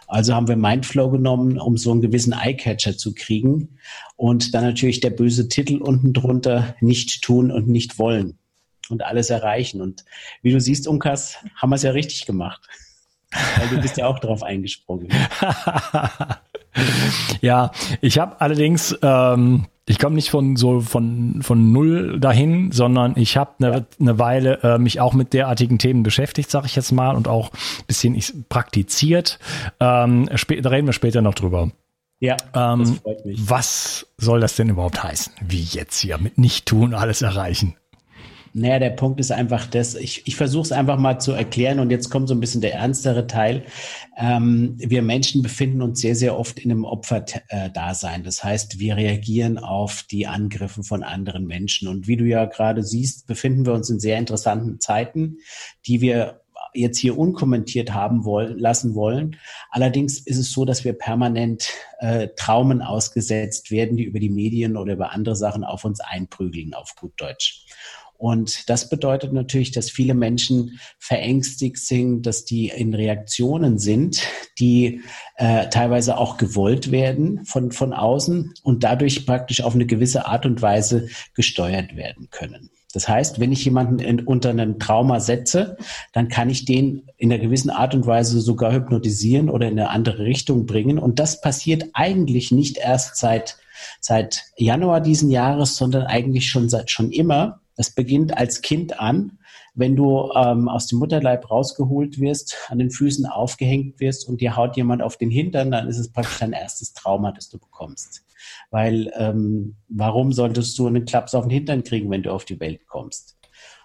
Also 0.07 0.35
haben 0.35 0.49
wir 0.49 0.57
Mindflow 0.57 1.11
genommen, 1.11 1.59
um 1.59 1.77
so 1.77 1.91
einen 1.91 2.03
gewissen 2.03 2.33
Eyecatcher 2.33 2.97
zu 2.97 3.15
kriegen. 3.15 3.79
Und 4.17 4.55
dann 4.55 4.65
natürlich 4.65 5.01
der 5.01 5.11
böse 5.11 5.49
Titel 5.49 5.77
unten 5.77 6.13
drunter, 6.13 6.77
nicht 6.81 7.23
tun 7.23 7.51
und 7.51 7.69
nicht 7.69 7.99
wollen 7.99 8.39
und 8.91 9.03
alles 9.03 9.31
erreichen. 9.31 9.81
Und 9.81 10.05
wie 10.43 10.53
du 10.53 10.61
siehst, 10.61 10.87
Unkas, 10.87 11.39
haben 11.57 11.71
wir 11.71 11.77
es 11.77 11.83
ja 11.83 11.91
richtig 11.91 12.27
gemacht. 12.27 12.61
Weil 13.31 13.69
du 13.69 13.81
bist 13.81 13.97
ja 13.97 14.07
auch 14.07 14.19
drauf 14.19 14.43
eingesprungen. 14.43 15.09
ja, 17.41 17.71
ich 18.01 18.19
habe 18.19 18.41
allerdings, 18.41 18.97
ähm, 19.03 19.67
ich 19.87 19.99
komme 19.99 20.15
nicht 20.15 20.31
von 20.31 20.57
so 20.57 20.81
von 20.81 21.41
von 21.43 21.73
null 21.73 22.21
dahin, 22.21 22.73
sondern 22.73 23.15
ich 23.17 23.37
habe 23.37 23.53
eine, 23.59 23.87
eine 24.01 24.19
Weile 24.19 24.61
äh, 24.63 24.79
mich 24.79 25.01
auch 25.01 25.15
mit 25.15 25.33
derartigen 25.33 25.79
Themen 25.79 26.03
beschäftigt, 26.03 26.51
sage 26.51 26.67
ich 26.67 26.77
jetzt 26.77 26.93
mal, 26.93 27.17
und 27.17 27.29
auch 27.29 27.53
ein 27.53 27.85
bisschen 27.87 28.15
ich, 28.15 28.33
praktiziert. 28.49 29.39
Ähm, 29.81 30.29
da 30.29 30.71
reden 30.71 30.87
wir 30.87 30.93
später 30.93 31.23
noch 31.23 31.35
drüber. 31.35 31.71
Ja, 32.19 32.37
ähm, 32.55 32.81
das 32.81 32.91
freut 32.99 33.27
mich. 33.27 33.39
Was 33.49 34.07
soll 34.17 34.41
das 34.41 34.57
denn 34.57 34.71
überhaupt 34.71 35.03
heißen? 35.03 35.35
Wie 35.41 35.63
jetzt 35.63 35.99
hier 35.99 36.19
mit 36.19 36.39
nicht 36.39 36.67
tun 36.67 36.95
alles 36.95 37.23
erreichen? 37.23 37.77
Naja, 38.59 38.79
der 38.79 38.89
Punkt 38.89 39.21
ist 39.21 39.33
einfach 39.33 39.67
das, 39.67 39.95
ich, 39.95 40.27
ich 40.27 40.35
versuche 40.35 40.63
es 40.63 40.73
einfach 40.73 40.97
mal 40.99 41.19
zu 41.19 41.33
erklären 41.33 41.79
und 41.79 41.91
jetzt 41.91 42.09
kommt 42.09 42.27
so 42.27 42.35
ein 42.35 42.41
bisschen 42.41 42.63
der 42.63 42.73
ernstere 42.73 43.27
Teil. 43.27 43.65
Ähm, 44.17 44.77
wir 44.79 45.03
Menschen 45.03 45.43
befinden 45.43 45.83
uns 45.83 46.01
sehr, 46.01 46.17
sehr 46.17 46.39
oft 46.39 46.59
in 46.61 46.71
einem 46.71 46.87
Opferdasein. 46.87 48.25
Das 48.25 48.43
heißt, 48.43 48.79
wir 48.79 48.97
reagieren 48.97 49.59
auf 49.59 50.05
die 50.11 50.27
Angriffe 50.27 50.83
von 50.85 51.03
anderen 51.03 51.47
Menschen. 51.47 51.87
Und 51.87 52.09
wie 52.09 52.17
du 52.17 52.25
ja 52.25 52.47
gerade 52.47 52.83
siehst, 52.83 53.27
befinden 53.27 53.67
wir 53.67 53.75
uns 53.75 53.91
in 53.91 54.01
sehr 54.01 54.17
interessanten 54.17 54.81
Zeiten, 54.81 55.37
die 55.87 56.01
wir 56.01 56.41
jetzt 56.73 56.97
hier 56.97 57.19
unkommentiert 57.19 57.93
haben 57.93 58.25
wollen, 58.25 58.59
lassen 58.59 58.95
wollen. 58.95 59.37
Allerdings 59.71 60.19
ist 60.19 60.39
es 60.39 60.51
so, 60.51 60.65
dass 60.65 60.83
wir 60.83 60.95
permanent 60.95 61.69
äh, 61.99 62.29
Traumen 62.37 62.81
ausgesetzt 62.81 63.71
werden, 63.71 63.99
die 63.99 64.05
über 64.05 64.19
die 64.19 64.31
Medien 64.31 64.79
oder 64.79 64.95
über 64.95 65.13
andere 65.13 65.37
Sachen 65.37 65.63
auf 65.63 65.85
uns 65.85 66.01
einprügeln, 66.01 66.73
auf 66.73 66.95
gut 66.97 67.13
Deutsch. 67.19 67.67
Und 68.19 68.69
das 68.69 68.89
bedeutet 68.89 69.33
natürlich, 69.33 69.73
dass 69.73 69.91
viele 69.91 70.15
Menschen 70.15 70.79
verängstigt 70.99 71.79
sind, 71.79 72.23
dass 72.23 72.45
die 72.45 72.69
in 72.69 72.95
Reaktionen 72.95 73.79
sind, 73.79 74.23
die 74.59 75.03
äh, 75.37 75.69
teilweise 75.69 76.19
auch 76.19 76.37
gewollt 76.37 76.91
werden 76.91 77.45
von, 77.45 77.73
von 77.73 77.93
außen 77.93 78.55
und 78.63 78.85
dadurch 78.85 79.27
praktisch 79.27 79.63
auf 79.63 79.75
eine 79.75 79.87
gewisse 79.87 80.27
Art 80.27 80.47
und 80.47 80.63
Weise 80.63 81.09
gesteuert 81.35 81.97
werden 81.97 82.29
können. 82.31 82.71
Das 82.97 83.09
heißt, 83.09 83.41
wenn 83.41 83.53
ich 83.53 83.63
jemanden 83.63 83.99
in, 83.99 84.21
unter 84.21 84.49
einem 84.49 84.79
Trauma 84.79 85.21
setze, 85.21 85.77
dann 86.15 86.29
kann 86.29 86.49
ich 86.49 86.65
den 86.65 87.03
in 87.19 87.31
einer 87.31 87.43
gewissen 87.43 87.69
Art 87.69 87.95
und 87.95 88.07
Weise 88.07 88.41
sogar 88.41 88.73
hypnotisieren 88.73 89.51
oder 89.51 89.67
in 89.69 89.79
eine 89.79 89.91
andere 89.91 90.21
Richtung 90.25 90.65
bringen. 90.65 90.99
Und 90.99 91.19
das 91.19 91.43
passiert 91.43 91.85
eigentlich 91.93 92.53
nicht 92.53 92.79
erst 92.79 93.17
seit, 93.17 93.59
seit 94.01 94.45
Januar 94.57 95.03
diesen 95.03 95.31
Jahres, 95.31 95.77
sondern 95.77 96.05
eigentlich 96.05 96.49
schon 96.49 96.71
seit 96.71 96.91
schon 96.91 97.13
immer. 97.13 97.61
Das 97.77 97.91
beginnt 97.91 98.37
als 98.37 98.63
Kind 98.63 98.99
an, 98.99 99.39
wenn 99.75 99.95
du 99.95 100.33
ähm, 100.35 100.69
aus 100.69 100.87
dem 100.87 100.99
Mutterleib 100.99 101.51
rausgeholt 101.51 102.19
wirst, 102.19 102.57
an 102.69 102.79
den 102.79 102.91
Füßen 102.91 103.27
aufgehängt 103.27 104.01
wirst 104.01 104.27
und 104.27 104.41
dir 104.41 104.57
haut 104.57 104.77
jemand 104.77 105.03
auf 105.03 105.19
den 105.19 105.31
Hintern, 105.31 105.71
dann 105.71 105.87
ist 105.87 105.99
es 105.99 106.11
praktisch 106.11 106.39
dein 106.39 106.53
erstes 106.53 106.95
Trauma, 106.95 107.33
das 107.33 107.51
du 107.51 107.59
bekommst. 107.59 108.25
Weil 108.71 109.13
ähm, 109.17 109.77
warum 109.89 110.33
solltest 110.33 110.79
du 110.79 110.87
einen 110.87 111.05
Klaps 111.05 111.35
auf 111.35 111.45
den 111.45 111.51
Hintern 111.51 111.85
kriegen, 111.85 112.11
wenn 112.11 112.23
du 112.23 112.33
auf 112.33 112.47
die 112.47 112.59
Welt 112.59 112.87
kommst? 112.87 113.37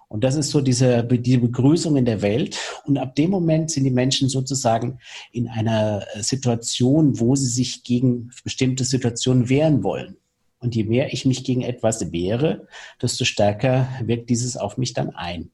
Und 0.07 0.25
das 0.25 0.36
ist 0.36 0.50
so 0.50 0.60
diese, 0.60 1.05
die 1.05 1.38
Begrüßung 1.38 1.95
in 1.95 2.03
der 2.03 2.21
Welt. 2.21 2.57
Und 2.86 2.98
ab 2.98 3.15
dem 3.15 3.29
Moment 3.29 3.71
sind 3.71 3.86
die 3.86 3.91
Menschen 3.91 4.27
sozusagen 4.27 5.00
in 5.31 5.48
einer 5.48 6.05
Situation, 6.19 7.17
wo 7.17 7.38
sie 7.38 7.48
sich 7.48 7.83
gegen 7.86 8.29
bestimmte 8.43 8.83
Situationen 8.83 9.48
wehren 9.48 9.83
wollen. 9.83 10.17
Und 10.62 10.75
je 10.75 10.84
mehr 10.84 11.12
ich 11.12 11.25
mich 11.25 11.44
gegen 11.44 11.63
etwas 11.63 12.12
wehre, 12.12 12.68
desto 13.01 13.25
stärker 13.25 13.88
wirkt 14.03 14.30
dieses 14.30 14.58
auf 14.58 14.77
mich 14.77 14.94
dann 14.94 15.10
ein. 15.10 15.51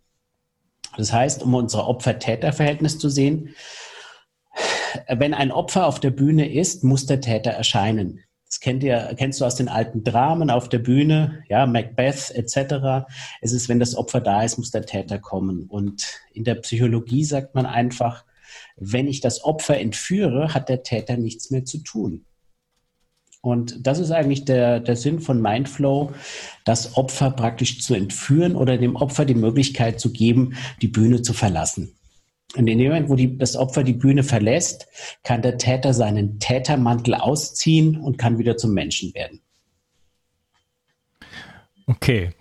Das 0.97 1.13
heißt, 1.13 1.43
um 1.43 1.53
unser 1.53 1.87
Opfer-Täter-Verhältnis 1.87 2.99
zu 2.99 3.09
sehen, 3.09 3.55
wenn 5.07 5.33
ein 5.33 5.51
Opfer 5.51 5.87
auf 5.87 5.99
der 5.99 6.11
Bühne 6.11 6.51
ist, 6.51 6.83
muss 6.83 7.05
der 7.05 7.21
Täter 7.21 7.51
erscheinen. 7.51 8.23
Das 8.45 8.59
kennt 8.59 8.83
ihr, 8.83 9.13
kennst 9.17 9.41
du 9.41 9.45
aus 9.45 9.55
den 9.55 9.67
alten 9.67 10.03
Dramen 10.03 10.49
auf 10.49 10.69
der 10.69 10.79
Bühne, 10.79 11.43
ja, 11.49 11.65
Macbeth 11.65 12.31
etc. 12.31 13.05
Es 13.41 13.51
ist, 13.51 13.67
wenn 13.67 13.79
das 13.79 13.95
Opfer 13.95 14.21
da 14.21 14.43
ist, 14.43 14.57
muss 14.57 14.71
der 14.71 14.85
Täter 14.85 15.19
kommen. 15.19 15.63
Und 15.67 16.21
in 16.33 16.45
der 16.45 16.55
Psychologie 16.55 17.25
sagt 17.25 17.55
man 17.55 17.65
einfach, 17.65 18.25
wenn 18.77 19.07
ich 19.07 19.19
das 19.19 19.43
Opfer 19.43 19.77
entführe, 19.77 20.53
hat 20.53 20.69
der 20.69 20.83
Täter 20.83 21.17
nichts 21.17 21.51
mehr 21.51 21.65
zu 21.65 21.79
tun. 21.79 22.25
Und 23.47 23.87
das 23.87 23.99
ist 23.99 24.11
eigentlich 24.11 24.43
der, 24.43 24.81
der 24.81 24.97
Sinn 24.97 25.21
von 25.21 25.41
Mindflow, 25.41 26.11
das 26.65 26.97
Opfer 26.97 27.31
praktisch 27.31 27.81
zu 27.81 27.95
entführen 27.95 28.57
oder 28.57 28.77
dem 28.77 28.97
Opfer 28.97 29.23
die 29.23 29.35
Möglichkeit 29.35 30.01
zu 30.01 30.11
geben, 30.11 30.57
die 30.81 30.89
Bühne 30.89 31.21
zu 31.21 31.31
verlassen. 31.31 31.95
Und 32.57 32.67
in 32.67 32.77
dem 32.77 32.87
Moment, 32.87 33.09
wo 33.09 33.15
die, 33.15 33.37
das 33.37 33.55
Opfer 33.55 33.85
die 33.85 33.93
Bühne 33.93 34.23
verlässt, 34.23 34.87
kann 35.23 35.41
der 35.41 35.57
Täter 35.57 35.93
seinen 35.93 36.39
Tätermantel 36.39 37.13
ausziehen 37.13 37.95
und 37.95 38.17
kann 38.17 38.37
wieder 38.37 38.57
zum 38.57 38.73
Menschen 38.73 39.13
werden. 39.13 39.39
Okay, 41.85 42.31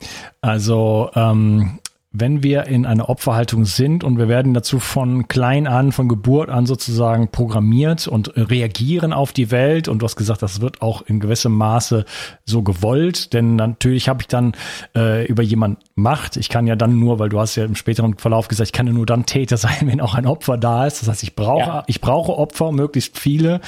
also 0.40 1.10
ähm, 1.14 1.78
wenn 2.18 2.42
wir 2.42 2.64
in 2.64 2.86
einer 2.86 3.08
Opferhaltung 3.08 3.64
sind 3.64 4.04
und 4.04 4.18
wir 4.18 4.28
werden 4.28 4.54
dazu 4.54 4.78
von 4.78 5.28
klein 5.28 5.66
an, 5.66 5.92
von 5.92 6.08
Geburt 6.08 6.48
an 6.48 6.66
sozusagen 6.66 7.28
programmiert 7.28 8.08
und 8.08 8.36
reagieren 8.36 9.12
auf 9.12 9.32
die 9.32 9.50
Welt 9.50 9.88
und 9.88 10.00
du 10.00 10.04
hast 10.04 10.16
gesagt, 10.16 10.42
das 10.42 10.60
wird 10.60 10.82
auch 10.82 11.02
in 11.02 11.20
gewissem 11.20 11.52
Maße 11.52 12.04
so 12.44 12.62
gewollt, 12.62 13.32
denn 13.32 13.56
natürlich 13.56 14.08
habe 14.08 14.22
ich 14.22 14.28
dann 14.28 14.52
äh, 14.94 15.26
über 15.26 15.42
jemand 15.42 15.78
Macht. 15.94 16.36
Ich 16.36 16.48
kann 16.48 16.66
ja 16.66 16.76
dann 16.76 16.98
nur, 16.98 17.18
weil 17.18 17.28
du 17.28 17.40
hast 17.40 17.56
ja 17.56 17.64
im 17.64 17.74
späteren 17.74 18.16
Verlauf 18.16 18.48
gesagt, 18.48 18.68
ich 18.68 18.72
kann 18.72 18.86
ja 18.86 18.92
nur 18.92 19.06
dann 19.06 19.26
Täter 19.26 19.56
sein, 19.56 19.82
wenn 19.82 20.00
auch 20.00 20.14
ein 20.14 20.26
Opfer 20.26 20.56
da 20.56 20.86
ist. 20.86 21.02
Das 21.02 21.08
heißt, 21.08 21.22
ich 21.22 21.34
brauche, 21.34 21.60
ja. 21.60 21.84
ich 21.86 22.00
brauche 22.00 22.36
Opfer, 22.36 22.72
möglichst 22.72 23.18
viele 23.18 23.60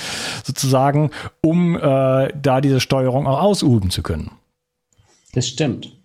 sozusagen, 0.44 1.10
um 1.42 1.76
äh, 1.76 1.80
da 2.40 2.60
diese 2.60 2.80
Steuerung 2.80 3.26
auch 3.26 3.42
ausüben 3.42 3.90
zu 3.90 4.02
können. 4.02 4.30
Das 5.32 5.46
stimmt. 5.46 5.97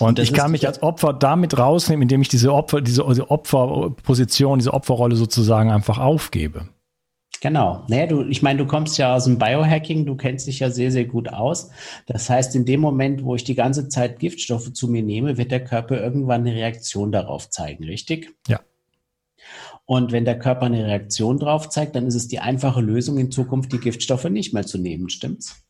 Und 0.00 0.18
ich 0.18 0.32
kann 0.32 0.50
mich 0.50 0.66
als 0.66 0.82
Opfer 0.82 1.12
damit 1.12 1.58
rausnehmen, 1.58 2.02
indem 2.02 2.22
ich 2.22 2.28
diese 2.28 2.52
Opfer, 2.52 2.80
diese, 2.80 3.04
diese 3.08 3.30
Opferposition, 3.30 4.58
diese 4.58 4.74
Opferrolle 4.74 5.16
sozusagen 5.16 5.70
einfach 5.70 5.98
aufgebe. 5.98 6.68
Genau. 7.42 7.84
Naja, 7.88 8.06
du, 8.06 8.22
ich 8.22 8.40
meine, 8.42 8.60
du 8.60 8.66
kommst 8.66 8.98
ja 8.98 9.16
aus 9.16 9.24
dem 9.24 9.36
Biohacking, 9.36 10.06
du 10.06 10.14
kennst 10.14 10.46
dich 10.46 10.60
ja 10.60 10.70
sehr, 10.70 10.92
sehr 10.92 11.06
gut 11.06 11.28
aus. 11.28 11.70
Das 12.06 12.30
heißt, 12.30 12.54
in 12.54 12.64
dem 12.64 12.80
Moment, 12.80 13.24
wo 13.24 13.34
ich 13.34 13.42
die 13.42 13.56
ganze 13.56 13.88
Zeit 13.88 14.20
Giftstoffe 14.20 14.72
zu 14.72 14.86
mir 14.86 15.02
nehme, 15.02 15.38
wird 15.38 15.50
der 15.50 15.64
Körper 15.64 16.00
irgendwann 16.00 16.42
eine 16.42 16.54
Reaktion 16.54 17.10
darauf 17.10 17.50
zeigen, 17.50 17.82
richtig? 17.82 18.30
Ja. 18.46 18.60
Und 19.86 20.12
wenn 20.12 20.24
der 20.24 20.38
Körper 20.38 20.66
eine 20.66 20.86
Reaktion 20.86 21.40
drauf 21.40 21.68
zeigt, 21.68 21.96
dann 21.96 22.06
ist 22.06 22.14
es 22.14 22.28
die 22.28 22.38
einfache 22.38 22.80
Lösung, 22.80 23.18
in 23.18 23.32
Zukunft 23.32 23.72
die 23.72 23.80
Giftstoffe 23.80 24.30
nicht 24.30 24.54
mehr 24.54 24.64
zu 24.64 24.78
nehmen, 24.78 25.08
stimmt's? 25.08 25.64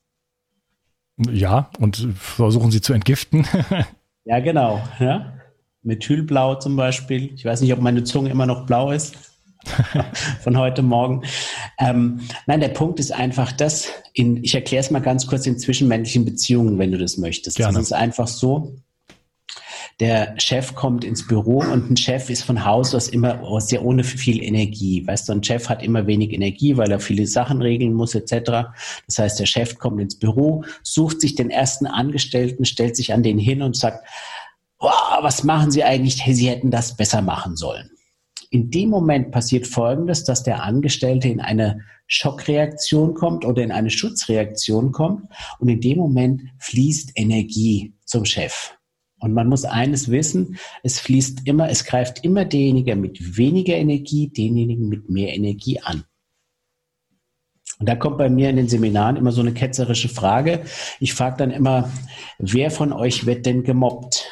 Ja, 1.19 1.71
und 1.78 2.09
versuchen 2.16 2.71
sie 2.71 2.81
zu 2.81 2.92
entgiften. 2.92 3.47
ja, 4.25 4.40
genau. 4.40 4.83
Ja. 4.99 5.35
Methylblau 5.83 6.57
zum 6.57 6.76
Beispiel. 6.76 7.33
Ich 7.35 7.45
weiß 7.45 7.61
nicht, 7.61 7.73
ob 7.73 7.81
meine 7.81 8.04
Zunge 8.04 8.31
immer 8.31 8.47
noch 8.47 8.66
blau 8.66 8.90
ist. 8.92 9.16
von 10.40 10.59
heute 10.59 10.83
Morgen. 10.83 11.23
Ähm, 11.78 12.21
nein, 12.47 12.61
der 12.61 12.69
Punkt 12.69 12.99
ist 12.99 13.12
einfach 13.12 13.52
das, 13.52 13.88
in, 14.12 14.42
ich 14.42 14.54
erkläre 14.54 14.81
es 14.81 14.90
mal 14.90 15.00
ganz 15.00 15.26
kurz 15.26 15.47
in 15.47 15.59
zwischenmännlichen 15.59 16.25
Beziehungen, 16.25 16.78
wenn 16.78 16.90
du 16.90 16.99
das 16.99 17.16
möchtest. 17.16 17.57
Gerne. 17.57 17.75
Das 17.75 17.85
ist 17.85 17.92
einfach 17.92 18.26
so, 18.26 18.76
der 20.00 20.35
Chef 20.38 20.75
kommt 20.75 21.04
ins 21.04 21.26
Büro 21.26 21.59
und 21.59 21.90
ein 21.90 21.97
Chef 21.97 22.30
ist 22.30 22.44
von 22.44 22.64
Haus 22.64 22.94
aus 22.94 23.09
immer 23.09 23.61
sehr 23.61 23.85
ohne 23.85 24.04
viel 24.04 24.42
Energie. 24.42 25.06
Weißt 25.06 25.28
du, 25.28 25.32
ein 25.32 25.44
Chef 25.44 25.68
hat 25.68 25.82
immer 25.82 26.06
wenig 26.06 26.32
Energie, 26.32 26.76
weil 26.76 26.90
er 26.90 27.00
viele 27.00 27.26
Sachen 27.26 27.62
regeln 27.62 27.92
muss 27.92 28.14
etc. 28.14 28.73
Das 29.06 29.18
heißt, 29.18 29.40
der 29.40 29.47
Chef 29.47 29.78
kommt 29.78 30.00
ins 30.00 30.18
Büro, 30.18 30.64
sucht 30.82 31.21
sich 31.21 31.35
den 31.35 31.50
ersten 31.50 31.87
Angestellten, 31.87 32.64
stellt 32.64 32.97
sich 32.97 33.12
an 33.12 33.23
den 33.23 33.38
hin 33.38 33.62
und 33.62 33.76
sagt, 33.76 34.06
wow, 34.78 35.18
was 35.21 35.44
machen 35.44 35.71
Sie 35.71 35.85
eigentlich? 35.85 36.23
Sie 36.26 36.49
hätten 36.49 36.71
das 36.71 36.97
besser 36.97 37.23
machen 37.23 37.56
sollen. 37.56 37.90
In 38.50 38.71
dem 38.71 38.90
Moment 38.90 39.30
passiert 39.30 39.66
Folgendes, 39.66 40.25
dass 40.25 40.42
der 40.42 40.62
Angestellte 40.62 41.28
in 41.28 41.40
eine 41.40 41.80
Schockreaktion 42.06 43.14
kommt 43.14 43.44
oder 43.44 43.62
in 43.62 43.73
eine 43.73 43.88
Schutzreaktion 43.88 44.92
kommt 44.92 45.26
und 45.59 45.68
in 45.68 45.80
dem 45.80 45.99
Moment 45.99 46.42
fließt 46.59 47.12
Energie 47.14 47.94
zum 48.04 48.26
Chef. 48.26 48.75
Und 49.23 49.35
man 49.35 49.49
muss 49.49 49.64
eines 49.64 50.11
wissen, 50.11 50.59
es 50.83 50.99
fließt 50.99 51.47
immer, 51.47 51.71
es 51.71 51.85
greift 51.85 52.25
immer 52.25 52.45
derjenige 52.45 52.97
mit 52.97 53.37
weniger 53.38 53.76
Energie, 53.76 54.29
denjenigen 54.29 54.88
mit 54.88 55.09
mehr 55.09 55.33
Energie 55.33 55.79
an. 55.79 56.02
Und 57.79 57.88
da 57.88 57.95
kommt 57.95 58.19
bei 58.19 58.29
mir 58.29 58.50
in 58.50 58.57
den 58.57 58.69
Seminaren 58.69 59.14
immer 59.14 59.31
so 59.31 59.41
eine 59.41 59.55
ketzerische 59.55 60.09
Frage. 60.09 60.64
Ich 60.99 61.14
frage 61.14 61.37
dann 61.37 61.52
immer, 61.52 61.93
wer 62.38 62.73
von 62.73 62.93
euch 62.93 63.25
wird 63.25 63.47
denn 63.47 63.62
gemobbt? 63.62 64.29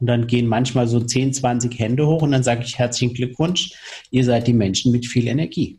Und 0.00 0.08
dann 0.08 0.26
gehen 0.26 0.48
manchmal 0.48 0.88
so 0.88 0.98
10, 0.98 1.34
20 1.34 1.78
Hände 1.78 2.08
hoch 2.08 2.22
und 2.22 2.32
dann 2.32 2.42
sage 2.42 2.64
ich 2.64 2.76
herzlichen 2.76 3.14
Glückwunsch, 3.14 3.74
ihr 4.10 4.24
seid 4.24 4.48
die 4.48 4.52
Menschen 4.52 4.90
mit 4.90 5.06
viel 5.06 5.28
Energie. 5.28 5.78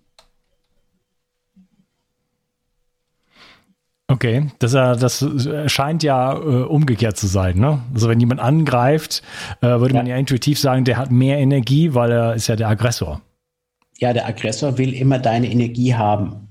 Okay, 4.11 4.47
das, 4.59 4.73
das 4.73 5.25
scheint 5.67 6.03
ja 6.03 6.33
äh, 6.33 6.63
umgekehrt 6.63 7.15
zu 7.15 7.27
sein. 7.27 7.57
Ne? 7.57 7.79
Also 7.93 8.09
wenn 8.09 8.19
jemand 8.19 8.41
angreift, 8.41 9.23
äh, 9.61 9.67
würde 9.67 9.93
ja. 9.93 10.01
man 10.01 10.07
ja 10.07 10.17
intuitiv 10.17 10.59
sagen, 10.59 10.83
der 10.83 10.97
hat 10.97 11.11
mehr 11.11 11.37
Energie, 11.37 11.93
weil 11.93 12.11
er 12.11 12.33
ist 12.35 12.47
ja 12.47 12.57
der 12.57 12.67
Aggressor. 12.67 13.21
Ja, 13.99 14.11
der 14.11 14.27
Aggressor 14.27 14.77
will 14.77 14.93
immer 14.93 15.17
deine 15.17 15.49
Energie 15.49 15.95
haben, 15.95 16.49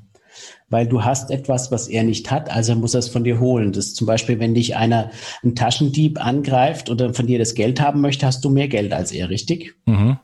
weil 0.70 0.86
du 0.86 1.04
hast 1.04 1.30
etwas, 1.30 1.70
was 1.70 1.86
er 1.88 2.02
nicht 2.02 2.30
hat, 2.30 2.50
also 2.50 2.74
muss 2.76 2.94
er 2.94 3.00
es 3.00 3.10
von 3.10 3.24
dir 3.24 3.40
holen. 3.40 3.72
Das 3.72 3.88
ist 3.88 3.96
zum 3.96 4.06
Beispiel, 4.06 4.38
wenn 4.38 4.54
dich 4.54 4.76
einer, 4.76 5.10
ein 5.44 5.54
Taschendieb 5.54 6.24
angreift 6.24 6.88
oder 6.88 7.12
von 7.12 7.26
dir 7.26 7.38
das 7.38 7.54
Geld 7.54 7.78
haben 7.78 8.00
möchte, 8.00 8.24
hast 8.24 8.42
du 8.42 8.48
mehr 8.48 8.68
Geld 8.68 8.94
als 8.94 9.12
er, 9.12 9.28
richtig? 9.28 9.74
Mhm. 9.84 10.18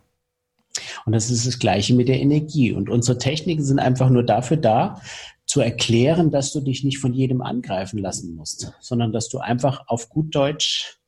Und 1.05 1.13
das 1.13 1.31
ist 1.31 1.47
das 1.47 1.59
Gleiche 1.59 1.95
mit 1.95 2.09
der 2.09 2.21
Energie. 2.21 2.73
Und 2.73 2.89
unsere 2.89 3.19
Techniken 3.19 3.63
sind 3.63 3.79
einfach 3.79 4.09
nur 4.09 4.23
dafür 4.23 4.57
da, 4.57 5.01
zu 5.47 5.61
erklären, 5.61 6.31
dass 6.31 6.53
du 6.53 6.61
dich 6.61 6.85
nicht 6.85 6.99
von 6.99 7.13
jedem 7.13 7.41
angreifen 7.41 7.99
lassen 7.99 8.35
musst, 8.35 8.73
sondern 8.81 9.13
dass 9.13 9.29
du 9.29 9.39
einfach 9.39 9.87
auf 9.87 10.09
gut 10.09 10.35
Deutsch 10.35 10.99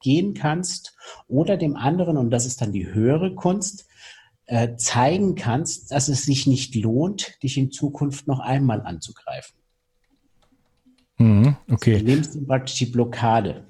gehen 0.00 0.34
kannst 0.34 0.96
oder 1.28 1.56
dem 1.56 1.76
anderen, 1.76 2.16
und 2.16 2.30
das 2.30 2.46
ist 2.46 2.60
dann 2.60 2.72
die 2.72 2.86
höhere 2.92 3.34
Kunst, 3.34 3.86
äh, 4.46 4.76
zeigen 4.76 5.34
kannst, 5.34 5.90
dass 5.90 6.08
es 6.08 6.24
sich 6.24 6.46
nicht 6.46 6.74
lohnt, 6.74 7.42
dich 7.42 7.58
in 7.58 7.70
Zukunft 7.70 8.26
noch 8.26 8.40
einmal 8.40 8.80
anzugreifen. 8.80 9.56
Mhm, 11.18 11.56
okay. 11.70 11.98
Du 11.98 12.04
nimmst 12.04 12.34
ihm 12.34 12.46
praktisch 12.46 12.76
die 12.76 12.86
Blockade. 12.86 13.64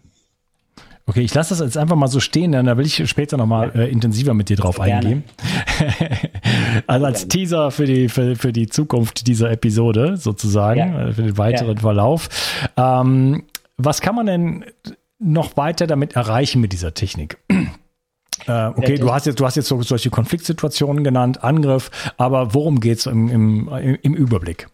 Okay, 1.08 1.20
ich 1.20 1.32
lasse 1.32 1.50
das 1.50 1.60
jetzt 1.60 1.76
einfach 1.76 1.94
mal 1.94 2.08
so 2.08 2.18
stehen, 2.18 2.50
dann 2.50 2.66
da 2.66 2.76
will 2.76 2.84
ich 2.84 3.08
später 3.08 3.36
nochmal 3.36 3.70
äh, 3.76 3.88
intensiver 3.88 4.34
mit 4.34 4.48
dir 4.48 4.56
drauf 4.56 4.76
Gerne. 4.76 4.92
eingehen. 4.92 5.25
Also 6.87 7.06
als 7.06 7.28
Teaser 7.28 7.71
für 7.71 7.85
die, 7.85 8.09
für, 8.09 8.37
für 8.37 8.52
die 8.52 8.66
Zukunft 8.68 9.26
dieser 9.26 9.50
Episode 9.50 10.16
sozusagen, 10.16 10.78
ja. 10.78 11.09
Äh, 11.09 11.12
für 11.12 11.23
den 11.23 11.38
weiteren 11.38 11.76
ja. 11.76 11.80
Verlauf. 11.80 12.28
Ähm, 12.76 13.45
was 13.76 14.00
kann 14.00 14.14
man 14.14 14.26
denn 14.26 14.64
noch 15.18 15.56
weiter 15.56 15.87
damit 15.87 16.16
erreichen 16.16 16.61
mit 16.61 16.73
dieser 16.73 16.95
Technik? 16.95 17.38
Äh, 18.47 18.66
okay, 18.76 18.97
du 18.97 19.12
hast 19.12 19.26
jetzt, 19.26 19.40
du 19.40 19.47
hast 19.47 19.56
jetzt 19.56 19.66
so, 19.66 19.83
solche 19.83 20.11
Konfliktsituationen 20.11 21.02
genannt, 21.02 21.42
Angriff, 21.42 21.90
aber 22.16 22.54
worum 22.54 22.80
geht's 22.80 23.06
im, 23.06 23.28
im, 23.28 23.99
im 24.02 24.14
Überblick? 24.14 24.68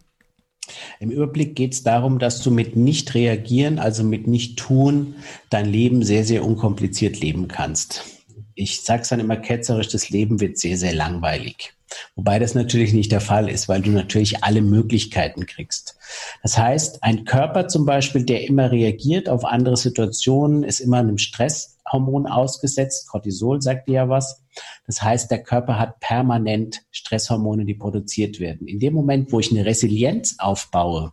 Im 1.00 1.10
Überblick 1.10 1.56
geht 1.56 1.72
es 1.72 1.82
darum, 1.82 2.18
dass 2.18 2.42
du 2.42 2.50
mit 2.50 2.76
nicht 2.76 3.14
reagieren, 3.14 3.78
also 3.78 4.04
mit 4.04 4.26
nicht 4.26 4.58
tun, 4.58 5.14
dein 5.50 5.66
Leben 5.66 6.02
sehr, 6.02 6.24
sehr 6.24 6.44
unkompliziert 6.44 7.20
leben 7.20 7.48
kannst. 7.48 8.04
Ich 8.54 8.82
sage 8.82 9.02
es 9.02 9.08
dann 9.08 9.20
immer 9.20 9.36
ketzerisch, 9.36 9.88
das 9.88 10.10
Leben 10.10 10.40
wird 10.40 10.58
sehr, 10.58 10.76
sehr 10.76 10.94
langweilig. 10.94 11.74
Wobei 12.14 12.38
das 12.38 12.54
natürlich 12.54 12.92
nicht 12.92 13.12
der 13.12 13.20
Fall 13.20 13.48
ist, 13.48 13.68
weil 13.68 13.82
du 13.82 13.90
natürlich 13.90 14.42
alle 14.42 14.62
Möglichkeiten 14.62 15.46
kriegst. 15.46 15.96
Das 16.42 16.58
heißt, 16.58 17.02
ein 17.02 17.24
Körper 17.24 17.68
zum 17.68 17.86
Beispiel, 17.86 18.24
der 18.24 18.46
immer 18.46 18.70
reagiert 18.70 19.28
auf 19.28 19.44
andere 19.44 19.76
Situationen, 19.76 20.62
ist 20.62 20.80
immer 20.80 20.98
einem 20.98 21.18
Stresshormon 21.18 22.26
ausgesetzt. 22.26 23.08
Cortisol 23.08 23.62
sagt 23.62 23.88
dir 23.88 23.94
ja 23.94 24.08
was. 24.08 24.42
Das 24.86 25.02
heißt, 25.02 25.30
der 25.30 25.42
Körper 25.42 25.78
hat 25.78 26.00
permanent 26.00 26.82
Stresshormone, 26.90 27.64
die 27.64 27.74
produziert 27.74 28.40
werden. 28.40 28.66
In 28.66 28.80
dem 28.80 28.92
Moment, 28.92 29.32
wo 29.32 29.40
ich 29.40 29.50
eine 29.50 29.64
Resilienz 29.64 30.36
aufbaue 30.38 31.12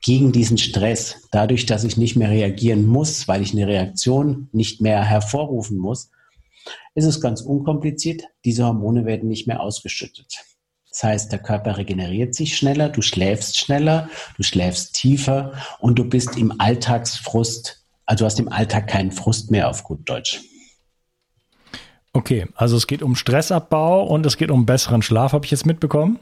gegen 0.00 0.32
diesen 0.32 0.58
Stress, 0.58 1.28
dadurch, 1.30 1.66
dass 1.66 1.84
ich 1.84 1.96
nicht 1.96 2.16
mehr 2.16 2.30
reagieren 2.30 2.86
muss, 2.86 3.28
weil 3.28 3.42
ich 3.42 3.52
eine 3.52 3.68
Reaktion 3.68 4.48
nicht 4.52 4.80
mehr 4.80 5.04
hervorrufen 5.04 5.78
muss, 5.78 6.10
ist 6.94 7.04
es 7.04 7.20
ganz 7.20 7.40
unkompliziert. 7.40 8.22
Diese 8.44 8.66
Hormone 8.66 9.04
werden 9.04 9.28
nicht 9.28 9.46
mehr 9.46 9.60
ausgeschüttet. 9.60 10.44
Das 10.90 11.04
heißt, 11.04 11.32
der 11.32 11.38
Körper 11.38 11.78
regeneriert 11.78 12.34
sich 12.34 12.56
schneller, 12.56 12.90
du 12.90 13.00
schläfst 13.00 13.56
schneller, 13.56 14.10
du 14.36 14.42
schläfst 14.42 14.94
tiefer 14.94 15.54
und 15.78 15.98
du 15.98 16.04
bist 16.04 16.36
im 16.36 16.60
Alltagsfrust, 16.60 17.86
also 18.04 18.22
du 18.22 18.26
hast 18.26 18.38
im 18.38 18.52
Alltag 18.52 18.88
keinen 18.88 19.10
Frust 19.10 19.50
mehr 19.50 19.70
auf 19.70 19.84
gut 19.84 20.06
Deutsch. 20.08 20.42
Okay, 22.12 22.46
also 22.54 22.76
es 22.76 22.86
geht 22.86 23.02
um 23.02 23.16
Stressabbau 23.16 24.04
und 24.04 24.26
es 24.26 24.36
geht 24.36 24.50
um 24.50 24.66
besseren 24.66 25.00
Schlaf, 25.00 25.32
habe 25.32 25.46
ich 25.46 25.50
jetzt 25.50 25.64
mitbekommen? 25.64 26.18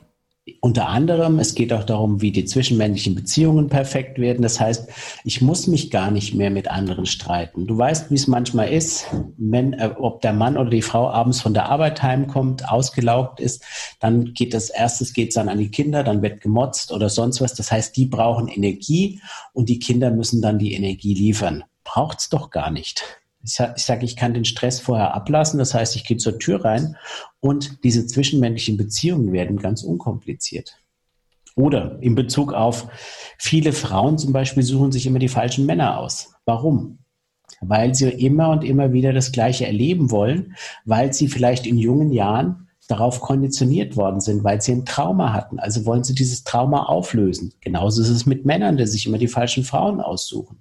Unter 0.60 0.88
anderem, 0.88 1.38
es 1.38 1.54
geht 1.54 1.72
auch 1.72 1.84
darum, 1.84 2.20
wie 2.20 2.32
die 2.32 2.44
zwischenmännlichen 2.44 3.14
Beziehungen 3.14 3.68
perfekt 3.68 4.18
werden. 4.18 4.42
Das 4.42 4.58
heißt, 4.60 4.88
ich 5.24 5.40
muss 5.40 5.66
mich 5.66 5.90
gar 5.90 6.10
nicht 6.10 6.34
mehr 6.34 6.50
mit 6.50 6.68
anderen 6.68 7.06
streiten. 7.06 7.66
Du 7.66 7.78
weißt, 7.78 8.10
wie 8.10 8.14
es 8.14 8.26
manchmal 8.26 8.70
ist, 8.70 9.06
wenn, 9.36 9.74
äh, 9.74 9.90
ob 9.98 10.20
der 10.20 10.32
Mann 10.32 10.56
oder 10.56 10.70
die 10.70 10.82
Frau 10.82 11.08
abends 11.08 11.40
von 11.40 11.54
der 11.54 11.68
Arbeit 11.68 12.02
heimkommt, 12.02 12.68
ausgelaugt 12.68 13.40
ist, 13.40 13.64
dann 14.00 14.34
geht 14.34 14.54
das 14.54 14.70
erstes 14.70 15.12
geht's 15.12 15.34
dann 15.34 15.48
an 15.48 15.58
die 15.58 15.70
Kinder, 15.70 16.02
dann 16.02 16.22
wird 16.22 16.40
gemotzt 16.40 16.92
oder 16.92 17.08
sonst 17.08 17.40
was. 17.40 17.54
Das 17.54 17.70
heißt, 17.70 17.96
die 17.96 18.06
brauchen 18.06 18.48
Energie 18.48 19.20
und 19.52 19.68
die 19.68 19.78
Kinder 19.78 20.10
müssen 20.10 20.42
dann 20.42 20.58
die 20.58 20.74
Energie 20.74 21.14
liefern. 21.14 21.64
Braucht's 21.84 22.28
doch 22.28 22.50
gar 22.50 22.70
nicht. 22.70 23.19
Ich 23.42 23.54
sage, 23.54 23.74
ich, 23.76 23.84
sag, 23.84 24.02
ich 24.02 24.16
kann 24.16 24.34
den 24.34 24.44
Stress 24.44 24.80
vorher 24.80 25.14
ablassen. 25.14 25.58
Das 25.58 25.74
heißt, 25.74 25.96
ich 25.96 26.04
gehe 26.04 26.18
zur 26.18 26.38
Tür 26.38 26.64
rein 26.64 26.96
und 27.40 27.84
diese 27.84 28.06
zwischenmännlichen 28.06 28.76
Beziehungen 28.76 29.32
werden 29.32 29.56
ganz 29.56 29.82
unkompliziert. 29.82 30.76
Oder 31.56 31.98
in 32.00 32.14
Bezug 32.14 32.52
auf 32.52 32.88
viele 33.38 33.72
Frauen 33.72 34.18
zum 34.18 34.32
Beispiel 34.32 34.62
suchen 34.62 34.92
sich 34.92 35.06
immer 35.06 35.18
die 35.18 35.28
falschen 35.28 35.66
Männer 35.66 35.98
aus. 35.98 36.34
Warum? 36.44 36.98
weil 37.60 37.94
sie 37.94 38.08
immer 38.08 38.50
und 38.50 38.64
immer 38.64 38.92
wieder 38.92 39.12
das 39.12 39.32
Gleiche 39.32 39.66
erleben 39.66 40.10
wollen, 40.10 40.56
weil 40.84 41.12
sie 41.12 41.28
vielleicht 41.28 41.66
in 41.66 41.78
jungen 41.78 42.10
Jahren 42.10 42.68
darauf 42.88 43.20
konditioniert 43.20 43.96
worden 43.96 44.20
sind, 44.20 44.42
weil 44.42 44.60
sie 44.60 44.72
ein 44.72 44.84
Trauma 44.84 45.32
hatten. 45.32 45.60
Also 45.60 45.86
wollen 45.86 46.02
sie 46.02 46.14
dieses 46.14 46.42
Trauma 46.42 46.84
auflösen. 46.84 47.52
Genauso 47.60 48.02
ist 48.02 48.08
es 48.08 48.26
mit 48.26 48.44
Männern, 48.44 48.76
die 48.76 48.86
sich 48.86 49.06
immer 49.06 49.18
die 49.18 49.28
falschen 49.28 49.62
Frauen 49.62 50.00
aussuchen. 50.00 50.58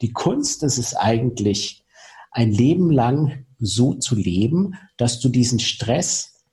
Die 0.00 0.12
Kunst 0.12 0.62
ist 0.62 0.78
es 0.78 0.94
eigentlich, 0.94 1.84
ein 2.30 2.52
Leben 2.52 2.90
lang 2.90 3.46
so 3.58 3.94
zu 3.94 4.14
leben, 4.14 4.74
dass 4.96 5.20
du 5.20 5.28
diesen 5.28 5.58
Stress 5.58 6.44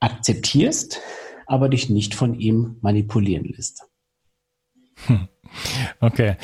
akzeptierst, 0.00 1.00
aber 1.46 1.68
dich 1.68 1.90
nicht 1.90 2.14
von 2.14 2.34
ihm 2.34 2.76
manipulieren 2.80 3.44
lässt. 3.44 3.84
Hm. 5.06 5.28
Okay. 6.00 6.36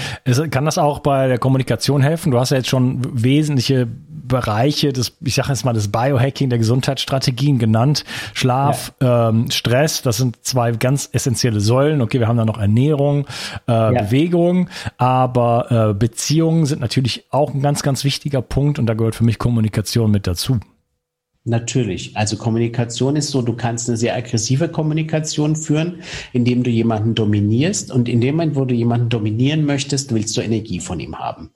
Kann 0.51 0.65
das 0.65 0.79
auch 0.79 1.01
bei 1.01 1.27
der 1.27 1.39
Kommunikation 1.39 2.03
helfen? 2.03 2.31
Du 2.31 2.39
hast 2.39 2.51
ja 2.51 2.59
jetzt 2.59 2.69
schon 2.69 3.01
wesentliche 3.23 3.89
Bereiche 4.31 4.95
des, 4.95 5.17
ich 5.21 5.35
sage 5.35 5.49
jetzt 5.51 5.65
mal, 5.67 5.75
des 5.75 5.89
Biohacking, 5.89 6.49
der 6.49 6.59
Gesundheitsstrategien 6.59 7.59
genannt. 7.59 8.05
Schlaf, 8.33 8.95
ja. 9.03 9.29
ähm, 9.29 9.51
Stress, 9.51 10.01
das 10.01 10.17
sind 10.17 10.39
zwei 10.43 10.73
ganz 10.73 11.11
essentielle 11.13 11.61
Säulen. 11.61 12.01
Okay, 12.01 12.19
wir 12.19 12.29
haben 12.29 12.39
da 12.39 12.47
noch 12.47 12.59
Ernährung, 12.59 13.27
äh, 13.69 13.73
ja. 13.73 13.91
Bewegung, 13.91 14.71
aber 14.97 15.91
äh, 15.91 15.95
Beziehungen 15.95 16.65
sind 16.65 16.81
natürlich 16.81 17.25
auch 17.31 17.53
ein 17.53 17.61
ganz, 17.61 17.83
ganz 17.83 18.05
wichtiger 18.05 18.41
Punkt 18.41 18.79
und 18.79 18.87
da 18.87 18.95
gehört 18.95 19.15
für 19.15 19.25
mich 19.25 19.39
Kommunikation 19.39 20.11
mit 20.11 20.27
dazu. 20.27 20.59
Natürlich. 21.45 22.17
Also 22.17 22.37
Kommunikation 22.37 23.17
ist 23.17 23.31
so, 23.31 23.41
du 23.41 23.55
kannst 23.55 23.89
eine 23.89 23.97
sehr 23.97 24.15
aggressive 24.15 24.69
Kommunikation 24.69 25.57
führen, 25.57 26.03
indem 26.33 26.63
du 26.63 26.71
jemanden 26.71 27.15
dominierst. 27.15 27.91
Und 27.91 28.09
in 28.09 28.21
dem 28.21 28.37
Moment, 28.37 28.57
wo 28.57 28.67
du 28.67 28.75
jemanden 28.75 29.09
dominieren 29.09 29.65
möchtest, 29.65 30.15
willst 30.15 30.37
du 30.37 30.43
Energie 30.43 30.81
von 30.81 31.01
ihm 31.01 31.19
haben. 31.19 31.51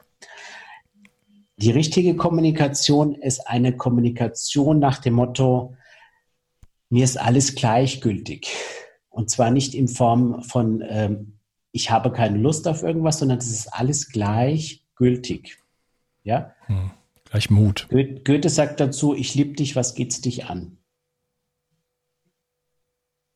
Die 1.57 1.71
richtige 1.71 2.17
Kommunikation 2.17 3.15
ist 3.15 3.47
eine 3.49 3.77
Kommunikation 3.77 4.79
nach 4.79 4.99
dem 4.99 5.15
Motto, 5.15 5.77
mir 6.91 7.05
ist 7.05 7.17
alles 7.17 7.55
gleichgültig. 7.55 8.53
Und 9.09 9.31
zwar 9.31 9.51
nicht 9.51 9.75
in 9.75 9.89
Form 9.89 10.43
von, 10.43 10.83
ähm, 10.89 11.39
ich 11.71 11.91
habe 11.91 12.13
keine 12.13 12.39
Lust 12.39 12.67
auf 12.67 12.83
irgendwas, 12.83 13.19
sondern 13.19 13.39
es 13.39 13.51
ist 13.51 13.69
alles 13.69 14.09
gleichgültig. 14.09 15.59
Ja? 16.25 16.55
Hm. 16.67 16.91
Gleich 17.25 17.51
Mut. 17.51 17.89
Goethe 17.91 18.49
sagt 18.49 18.81
dazu, 18.81 19.15
ich 19.15 19.35
liebe 19.35 19.55
dich, 19.55 19.77
was 19.77 19.95
geht's 19.95 20.21
dich 20.21 20.47
an? 20.47 20.79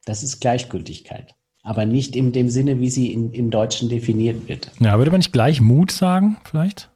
Das 0.05 0.23
ist 0.23 0.41
Gleichgültigkeit. 0.41 1.35
Aber 1.63 1.85
nicht 1.85 2.17
in 2.17 2.33
dem 2.33 2.49
Sinne, 2.49 2.81
wie 2.81 2.91
sie 2.91 3.13
in, 3.13 3.33
im 3.33 3.51
Deutschen 3.51 3.89
definiert 3.89 4.49
wird. 4.49 4.71
Ja, 4.81 4.97
würde 4.99 5.11
man 5.11 5.19
nicht 5.19 5.33
gleich 5.33 5.61
Mut 5.61 5.91
sagen, 5.91 6.39
vielleicht? 6.45 6.91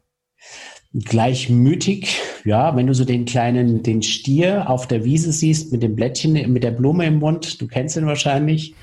Gleichmütig, 0.94 2.20
ja, 2.44 2.76
wenn 2.76 2.86
du 2.86 2.94
so 2.94 3.06
den 3.06 3.24
kleinen, 3.24 3.82
den 3.82 4.02
Stier 4.02 4.68
auf 4.68 4.86
der 4.86 5.04
Wiese 5.04 5.32
siehst 5.32 5.72
mit 5.72 5.82
dem 5.82 5.96
Blättchen, 5.96 6.52
mit 6.52 6.62
der 6.62 6.70
Blume 6.70 7.06
im 7.06 7.18
Mund, 7.18 7.60
du 7.62 7.66
kennst 7.66 7.96
ihn 7.96 8.06
wahrscheinlich, 8.06 8.74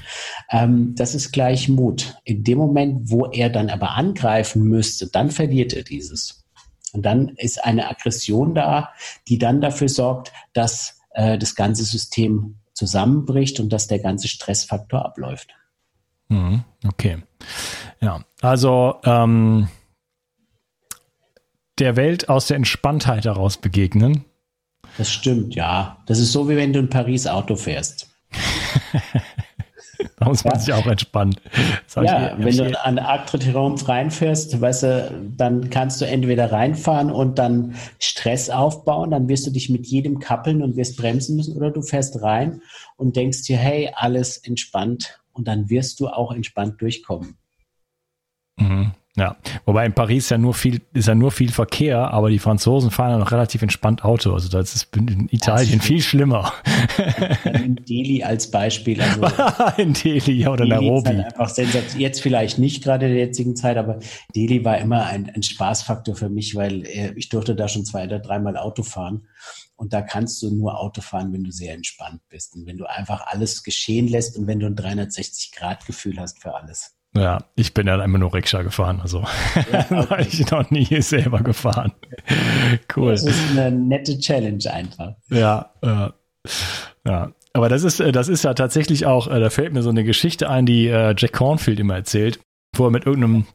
ähm, 0.49 0.95
das 0.95 1.13
ist 1.13 1.31
Gleichmut. 1.31 2.15
In 2.23 2.43
dem 2.43 2.57
Moment, 2.57 3.11
wo 3.11 3.27
er 3.27 3.49
dann 3.49 3.69
aber 3.69 3.91
angreifen 3.91 4.63
müsste, 4.63 5.07
dann 5.07 5.29
verliert 5.29 5.73
er 5.73 5.83
dieses. 5.83 6.45
Und 6.93 7.05
dann 7.05 7.29
ist 7.37 7.63
eine 7.63 7.87
Aggression 7.89 8.55
da, 8.55 8.89
die 9.27 9.37
dann 9.37 9.61
dafür 9.61 9.89
sorgt, 9.89 10.31
dass 10.53 10.99
äh, 11.11 11.37
das 11.37 11.53
ganze 11.53 11.83
System 11.83 12.55
zusammenbricht 12.73 13.59
und 13.59 13.71
dass 13.71 13.87
der 13.87 13.99
ganze 13.99 14.27
Stressfaktor 14.27 15.05
abläuft. 15.05 15.49
Mhm, 16.29 16.63
okay. 16.87 17.17
Ja, 18.01 18.23
also 18.41 18.95
ähm, 19.03 19.67
der 21.79 21.95
Welt 21.95 22.29
aus 22.29 22.47
der 22.47 22.57
Entspanntheit 22.57 23.25
heraus 23.25 23.57
begegnen. 23.57 24.25
Das 24.97 25.11
stimmt, 25.11 25.55
ja. 25.55 25.97
Das 26.05 26.19
ist 26.19 26.31
so, 26.31 26.49
wie 26.49 26.55
wenn 26.55 26.73
du 26.73 26.79
in 26.79 26.89
Paris 26.89 27.27
Auto 27.27 27.55
fährst. 27.55 28.09
Da 30.17 30.25
muss 30.25 30.43
man 30.43 30.53
ja. 30.53 30.59
sich 30.59 30.73
auch 30.73 30.85
entspannen. 30.85 31.35
Ja, 31.95 32.35
wenn 32.37 32.55
du 32.55 32.83
an 32.83 32.99
Arc 32.99 33.27
Triumph 33.27 33.87
reinfährst, 33.87 34.59
weißt 34.59 34.83
du, 34.83 35.31
dann 35.37 35.69
kannst 35.69 36.01
du 36.01 36.05
entweder 36.05 36.51
reinfahren 36.51 37.11
und 37.11 37.37
dann 37.37 37.75
Stress 37.99 38.49
aufbauen, 38.49 39.11
dann 39.11 39.27
wirst 39.27 39.47
du 39.47 39.51
dich 39.51 39.69
mit 39.69 39.87
jedem 39.87 40.19
kappeln 40.19 40.61
und 40.61 40.75
wirst 40.75 40.97
bremsen 40.97 41.35
müssen, 41.35 41.55
oder 41.55 41.71
du 41.71 41.81
fährst 41.81 42.21
rein 42.21 42.61
und 42.97 43.15
denkst 43.15 43.43
dir, 43.43 43.57
hey, 43.57 43.91
alles 43.93 44.37
entspannt 44.37 45.21
und 45.33 45.47
dann 45.47 45.69
wirst 45.69 45.99
du 45.99 46.07
auch 46.07 46.33
entspannt 46.33 46.81
durchkommen. 46.81 47.37
Mhm. 48.57 48.91
Ja, 49.15 49.35
wobei 49.65 49.85
in 49.85 49.93
Paris 49.93 50.29
ja 50.29 50.37
nur 50.37 50.53
viel, 50.53 50.81
ist 50.93 51.07
ja 51.07 51.15
nur 51.15 51.31
viel 51.31 51.51
Verkehr, 51.51 52.11
aber 52.13 52.29
die 52.29 52.37
Franzosen 52.39 52.91
fahren 52.91 53.11
ja 53.11 53.17
noch 53.17 53.31
relativ 53.31 53.61
entspannt 53.61 54.03
Auto. 54.05 54.33
Also 54.33 54.49
das 54.49 54.75
ist 54.75 54.95
in 54.95 55.27
Italien 55.29 55.81
viel 55.81 56.01
schlimmer. 56.01 56.53
In 57.43 57.75
Delhi 57.75 58.23
als 58.23 58.49
Beispiel. 58.51 59.01
Also 59.01 59.21
in 59.77 59.93
Delhi 59.93 60.47
oder 60.47 60.65
Delhi 60.65 60.75
Nairobi. 60.75 61.09
Halt 61.09 61.39
einfach 61.39 61.97
Jetzt 61.97 62.21
vielleicht 62.21 62.59
nicht 62.59 62.83
gerade 62.83 63.07
in 63.07 63.13
der 63.13 63.25
jetzigen 63.25 63.55
Zeit, 63.55 63.77
aber 63.77 63.99
Delhi 64.35 64.63
war 64.63 64.77
immer 64.77 65.05
ein, 65.07 65.29
ein 65.33 65.43
Spaßfaktor 65.43 66.15
für 66.15 66.29
mich, 66.29 66.55
weil 66.55 66.85
äh, 66.85 67.13
ich 67.15 67.29
durfte 67.29 67.55
da 67.55 67.67
schon 67.67 67.85
zwei 67.85 68.05
oder 68.05 68.19
dreimal 68.19 68.57
Auto 68.57 68.83
fahren. 68.83 69.27
Und 69.75 69.93
da 69.93 70.01
kannst 70.01 70.41
du 70.43 70.53
nur 70.53 70.79
Auto 70.79 71.01
fahren, 71.01 71.33
wenn 71.33 71.43
du 71.43 71.51
sehr 71.51 71.73
entspannt 71.73 72.21
bist 72.29 72.55
und 72.55 72.67
wenn 72.67 72.77
du 72.77 72.85
einfach 72.85 73.25
alles 73.27 73.63
geschehen 73.63 74.07
lässt 74.07 74.37
und 74.37 74.45
wenn 74.45 74.59
du 74.59 74.67
ein 74.67 74.75
360-Grad-Gefühl 74.75 76.19
hast 76.19 76.41
für 76.41 76.53
alles. 76.53 76.98
Ja, 77.15 77.39
ich 77.55 77.73
bin 77.73 77.87
ja 77.87 78.03
immer 78.03 78.19
nur 78.19 78.33
Rikscha 78.33 78.61
gefahren, 78.61 78.99
also 79.01 79.23
ja, 79.71 79.85
okay. 79.89 80.27
ich 80.29 80.51
noch 80.51 80.69
nie 80.69 81.01
selber 81.01 81.39
gefahren. 81.39 81.91
Cool. 82.95 83.11
Das 83.11 83.23
ist 83.23 83.51
eine 83.51 83.71
nette 83.71 84.19
Challenge 84.19 84.63
einfach. 84.71 85.13
Ja, 85.29 85.73
äh, 85.81 86.09
ja. 87.07 87.31
Aber 87.53 87.69
das 87.69 87.83
ist, 87.83 87.99
äh, 87.99 88.11
das 88.11 88.27
ist 88.27 88.43
ja 88.43 88.53
tatsächlich 88.53 89.07
auch, 89.07 89.27
äh, 89.27 89.39
da 89.39 89.49
fällt 89.49 89.73
mir 89.73 89.81
so 89.81 89.89
eine 89.89 90.03
Geschichte 90.03 90.49
ein, 90.49 90.67
die 90.67 90.87
äh, 90.87 91.15
Jack 91.17 91.33
Cornfield 91.33 91.79
immer 91.79 91.95
erzählt, 91.95 92.39
wo 92.75 92.85
er 92.85 92.91
mit 92.91 93.05
irgendeinem 93.05 93.47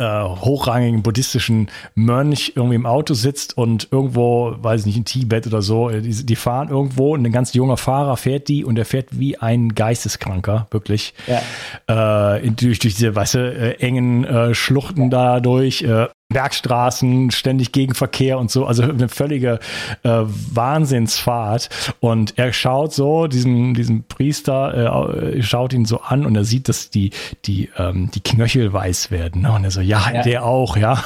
äh, 0.00 0.24
hochrangigen 0.24 1.02
buddhistischen 1.02 1.68
Mönch 1.94 2.52
irgendwie 2.56 2.76
im 2.76 2.86
Auto 2.86 3.14
sitzt 3.14 3.56
und 3.56 3.88
irgendwo, 3.90 4.54
weiß 4.58 4.80
ich 4.80 4.86
nicht, 4.86 4.96
in 4.96 5.04
Tibet 5.04 5.46
oder 5.46 5.62
so, 5.62 5.90
äh, 5.90 6.00
die, 6.00 6.26
die 6.26 6.36
fahren 6.36 6.70
irgendwo 6.70 7.14
und 7.14 7.24
ein 7.24 7.32
ganz 7.32 7.52
junger 7.54 7.76
Fahrer 7.76 8.16
fährt 8.16 8.48
die 8.48 8.64
und 8.64 8.78
er 8.78 8.84
fährt 8.86 9.08
wie 9.12 9.36
ein 9.38 9.74
Geisteskranker, 9.74 10.66
wirklich. 10.70 11.14
Ja. 11.26 12.36
Äh, 12.36 12.50
durch, 12.50 12.78
durch 12.78 12.94
diese, 12.94 13.14
weißt 13.14 13.34
du, 13.34 13.38
äh, 13.38 13.72
engen 13.80 14.24
äh, 14.24 14.54
Schluchten 14.54 15.04
ja. 15.04 15.08
da 15.08 15.40
durch. 15.40 15.86
Äh, 16.30 16.40
Bergstraßen, 16.40 17.30
ständig 17.30 17.72
Gegenverkehr 17.72 18.38
und 18.38 18.50
so, 18.50 18.64
also 18.64 18.82
eine 18.82 19.08
völlige 19.08 19.60
äh, 20.02 20.08
Wahnsinnsfahrt. 20.08 21.68
Und 22.00 22.38
er 22.38 22.52
schaut 22.52 22.94
so, 22.94 23.26
diesen, 23.26 23.74
diesen 23.74 24.04
Priester, 24.04 25.12
äh, 25.34 25.42
schaut 25.42 25.72
ihn 25.72 25.84
so 25.84 26.00
an 26.00 26.24
und 26.24 26.36
er 26.36 26.44
sieht, 26.44 26.68
dass 26.68 26.88
die, 26.90 27.10
die, 27.44 27.68
ähm, 27.76 28.10
die 28.14 28.20
Knöchel 28.20 28.72
weiß 28.72 29.10
werden. 29.10 29.42
Ne? 29.42 29.52
Und 29.52 29.64
er 29.64 29.70
so, 29.70 29.80
ja, 29.80 30.10
ja. 30.12 30.22
der 30.22 30.44
auch, 30.44 30.76
ja. 30.76 31.02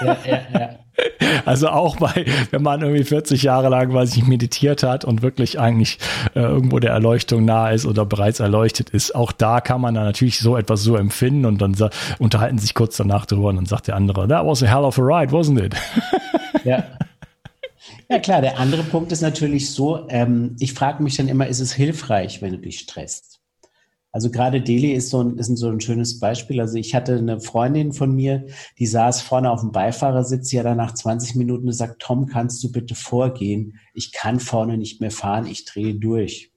ja, 0.00 0.16
ja, 0.24 0.40
ja. 0.58 0.68
Also 1.44 1.68
auch 1.68 1.96
bei, 1.96 2.26
wenn 2.50 2.62
man 2.62 2.82
irgendwie 2.82 3.04
40 3.04 3.42
Jahre 3.42 3.68
lang, 3.68 3.92
weiß 3.92 4.16
ich, 4.16 4.26
meditiert 4.26 4.82
hat 4.82 5.04
und 5.04 5.22
wirklich 5.22 5.58
eigentlich 5.58 5.98
äh, 6.34 6.40
irgendwo 6.40 6.78
der 6.78 6.92
Erleuchtung 6.92 7.44
nahe 7.44 7.74
ist 7.74 7.86
oder 7.86 8.04
bereits 8.04 8.40
erleuchtet 8.40 8.90
ist, 8.90 9.14
auch 9.14 9.32
da 9.32 9.60
kann 9.60 9.80
man 9.80 9.94
dann 9.94 10.04
natürlich 10.04 10.38
so 10.38 10.56
etwas 10.56 10.82
so 10.82 10.96
empfinden 10.96 11.44
und 11.46 11.60
dann 11.60 11.76
unterhalten 12.18 12.58
sich 12.58 12.74
kurz 12.74 12.96
danach 12.96 13.26
drüber 13.26 13.48
und 13.48 13.56
dann 13.56 13.66
sagt 13.66 13.88
der 13.88 13.96
andere, 13.96 14.28
that 14.28 14.46
was 14.46 14.62
a 14.62 14.66
hell 14.66 14.84
of 14.84 14.98
a 14.98 15.02
ride, 15.02 15.32
wasn't 15.32 15.62
it? 15.62 15.74
Ja. 16.64 16.84
Ja 18.10 18.18
klar, 18.18 18.42
der 18.42 18.58
andere 18.58 18.82
Punkt 18.82 19.12
ist 19.12 19.22
natürlich 19.22 19.70
so, 19.70 20.06
ähm, 20.08 20.56
ich 20.58 20.74
frage 20.74 21.02
mich 21.02 21.16
dann 21.16 21.28
immer, 21.28 21.46
ist 21.46 21.60
es 21.60 21.72
hilfreich, 21.72 22.42
wenn 22.42 22.52
du 22.52 22.58
dich 22.58 22.80
stresst? 22.80 23.39
Also 24.12 24.30
gerade 24.30 24.60
Delhi 24.60 24.92
ist 24.92 25.10
so 25.10 25.22
ein, 25.22 25.38
ist 25.38 25.56
so 25.56 25.68
ein 25.68 25.80
schönes 25.80 26.18
Beispiel. 26.18 26.60
Also 26.60 26.76
ich 26.76 26.94
hatte 26.94 27.16
eine 27.16 27.40
Freundin 27.40 27.92
von 27.92 28.14
mir, 28.14 28.46
die 28.78 28.86
saß 28.86 29.22
vorne 29.22 29.50
auf 29.50 29.60
dem 29.60 29.70
Beifahrersitz, 29.70 30.48
die 30.48 30.58
hat 30.58 30.66
dann 30.66 30.78
nach 30.78 30.94
20 30.94 31.36
Minuten 31.36 31.66
gesagt, 31.66 32.02
Tom, 32.02 32.26
kannst 32.26 32.62
du 32.64 32.72
bitte 32.72 32.94
vorgehen? 32.94 33.78
Ich 33.94 34.12
kann 34.12 34.40
vorne 34.40 34.76
nicht 34.78 35.00
mehr 35.00 35.12
fahren, 35.12 35.46
ich 35.46 35.64
drehe 35.64 35.94
durch. 35.94 36.52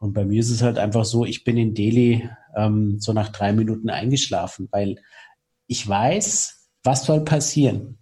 Und 0.00 0.14
bei 0.14 0.24
mir 0.24 0.40
ist 0.40 0.50
es 0.50 0.62
halt 0.62 0.78
einfach 0.78 1.04
so, 1.04 1.24
ich 1.24 1.44
bin 1.44 1.56
in 1.56 1.74
Delhi 1.74 2.28
ähm, 2.56 2.98
so 3.00 3.12
nach 3.12 3.30
drei 3.30 3.52
Minuten 3.52 3.90
eingeschlafen, 3.90 4.68
weil 4.70 4.96
ich 5.66 5.86
weiß, 5.86 6.68
was 6.82 7.04
soll 7.04 7.24
passieren. 7.24 7.98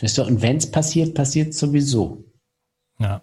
Und 0.00 0.42
wenn 0.42 0.56
es 0.56 0.70
passiert, 0.70 1.14
passiert 1.14 1.54
sowieso. 1.54 2.24
Ja. 3.00 3.22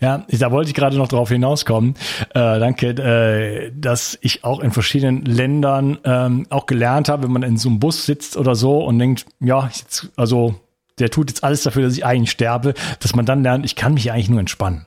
Ja, 0.00 0.24
da 0.28 0.50
wollte 0.50 0.68
ich 0.68 0.74
gerade 0.74 0.96
noch 0.96 1.08
drauf 1.08 1.28
hinauskommen. 1.28 1.94
Äh, 2.30 2.58
danke, 2.58 2.88
äh, 2.88 3.72
dass 3.74 4.18
ich 4.20 4.44
auch 4.44 4.60
in 4.60 4.70
verschiedenen 4.70 5.24
Ländern 5.24 5.98
ähm, 6.04 6.46
auch 6.50 6.66
gelernt 6.66 7.08
habe, 7.08 7.24
wenn 7.24 7.32
man 7.32 7.42
in 7.42 7.56
so 7.56 7.68
einem 7.68 7.80
Bus 7.80 8.06
sitzt 8.06 8.36
oder 8.36 8.54
so 8.54 8.84
und 8.84 8.98
denkt, 8.98 9.26
ja, 9.40 9.66
jetzt, 9.66 10.10
also 10.16 10.54
der 10.98 11.10
tut 11.10 11.30
jetzt 11.30 11.44
alles 11.44 11.62
dafür, 11.62 11.82
dass 11.82 11.96
ich 11.96 12.06
eigentlich 12.06 12.30
sterbe, 12.30 12.74
dass 13.00 13.14
man 13.14 13.26
dann 13.26 13.42
lernt, 13.42 13.64
ich 13.64 13.76
kann 13.76 13.94
mich 13.94 14.10
eigentlich 14.10 14.30
nur 14.30 14.40
entspannen. 14.40 14.86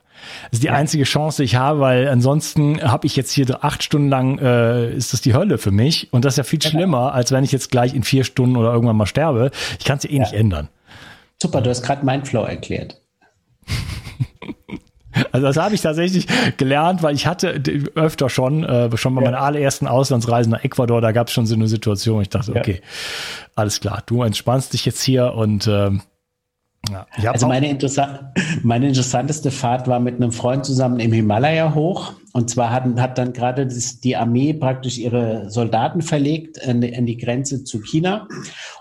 Das 0.50 0.58
ist 0.58 0.62
die 0.62 0.66
ja. 0.66 0.74
einzige 0.74 1.04
Chance, 1.04 1.38
die 1.42 1.44
ich 1.44 1.56
habe, 1.56 1.80
weil 1.80 2.08
ansonsten 2.08 2.82
habe 2.82 3.06
ich 3.06 3.16
jetzt 3.16 3.32
hier 3.32 3.64
acht 3.64 3.82
Stunden 3.82 4.08
lang, 4.08 4.38
äh, 4.38 4.92
ist 4.92 5.12
das 5.12 5.20
die 5.20 5.34
Hölle 5.34 5.58
für 5.58 5.70
mich. 5.70 6.12
Und 6.12 6.24
das 6.24 6.34
ist 6.34 6.38
ja 6.38 6.44
viel 6.44 6.60
schlimmer, 6.60 7.14
als 7.14 7.32
wenn 7.32 7.44
ich 7.44 7.52
jetzt 7.52 7.70
gleich 7.70 7.94
in 7.94 8.02
vier 8.02 8.24
Stunden 8.24 8.56
oder 8.56 8.72
irgendwann 8.72 8.96
mal 8.96 9.06
sterbe. 9.06 9.50
Ich 9.78 9.84
kann 9.84 9.98
es 9.98 10.04
ja 10.04 10.10
eh 10.10 10.14
ja. 10.14 10.20
nicht 10.20 10.32
ändern. 10.32 10.68
Super, 11.40 11.62
du 11.62 11.70
hast 11.70 11.82
gerade 11.82 12.04
Mindflow 12.04 12.42
erklärt. 12.42 13.00
Also 15.32 15.46
das 15.48 15.56
habe 15.56 15.74
ich 15.74 15.80
tatsächlich 15.80 16.28
gelernt, 16.56 17.02
weil 17.02 17.16
ich 17.16 17.26
hatte 17.26 17.60
öfter 17.96 18.30
schon, 18.30 18.62
äh, 18.62 18.96
schon 18.96 19.14
bei 19.16 19.22
ja. 19.22 19.30
meiner 19.30 19.42
allerersten 19.42 19.88
Auslandsreise 19.88 20.48
nach 20.48 20.62
Ecuador, 20.62 21.00
da 21.00 21.10
gab 21.10 21.26
es 21.26 21.32
schon 21.32 21.46
so 21.46 21.56
eine 21.56 21.66
Situation, 21.66 22.22
ich 22.22 22.28
dachte, 22.28 22.52
ja. 22.52 22.60
okay, 22.60 22.80
alles 23.56 23.80
klar, 23.80 24.04
du 24.06 24.22
entspannst 24.22 24.72
dich 24.72 24.84
jetzt 24.86 25.02
hier 25.02 25.34
und 25.34 25.66
ähm, 25.66 26.02
ja, 26.88 27.06
also 27.30 27.46
meine, 27.46 27.68
interessa 27.68 28.32
meine 28.62 28.88
interessanteste 28.88 29.50
Fahrt 29.50 29.86
war 29.86 30.00
mit 30.00 30.16
einem 30.16 30.32
Freund 30.32 30.64
zusammen 30.64 30.98
im 30.98 31.12
Himalaya 31.12 31.74
hoch. 31.74 32.14
Und 32.32 32.48
zwar 32.48 32.70
hat, 32.70 32.84
hat 32.98 33.18
dann 33.18 33.32
gerade 33.32 33.66
die 33.66 34.16
Armee 34.16 34.54
praktisch 34.54 34.98
ihre 34.98 35.50
Soldaten 35.50 36.00
verlegt 36.00 36.66
an 36.66 36.80
die, 36.80 36.96
an 36.96 37.04
die, 37.06 37.16
Grenze 37.16 37.64
zu 37.64 37.80
China. 37.80 38.28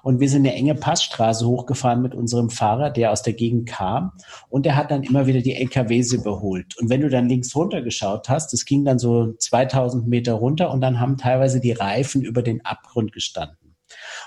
Und 0.01 0.19
wir 0.19 0.29
sind 0.29 0.45
eine 0.45 0.55
enge 0.55 0.75
Passstraße 0.75 1.45
hochgefahren 1.45 2.01
mit 2.01 2.15
unserem 2.15 2.49
Fahrer, 2.49 2.89
der 2.89 3.11
aus 3.11 3.21
der 3.21 3.33
Gegend 3.33 3.67
kam. 3.67 4.13
Und 4.49 4.65
der 4.65 4.75
hat 4.75 4.91
dann 4.91 5.03
immer 5.03 5.27
wieder 5.27 5.41
die 5.41 5.55
LKWs 5.55 6.13
überholt. 6.13 6.77
Und 6.77 6.89
wenn 6.89 7.01
du 7.01 7.09
dann 7.09 7.27
links 7.27 7.55
runter 7.55 7.81
geschaut 7.81 8.29
hast, 8.29 8.53
das 8.53 8.65
ging 8.65 8.85
dann 8.85 8.97
so 8.97 9.33
2000 9.33 10.07
Meter 10.07 10.33
runter 10.33 10.71
und 10.71 10.81
dann 10.81 10.99
haben 10.99 11.17
teilweise 11.17 11.59
die 11.59 11.73
Reifen 11.73 12.21
über 12.21 12.43
den 12.43 12.63
Abgrund 12.65 13.11
gestanden. 13.11 13.75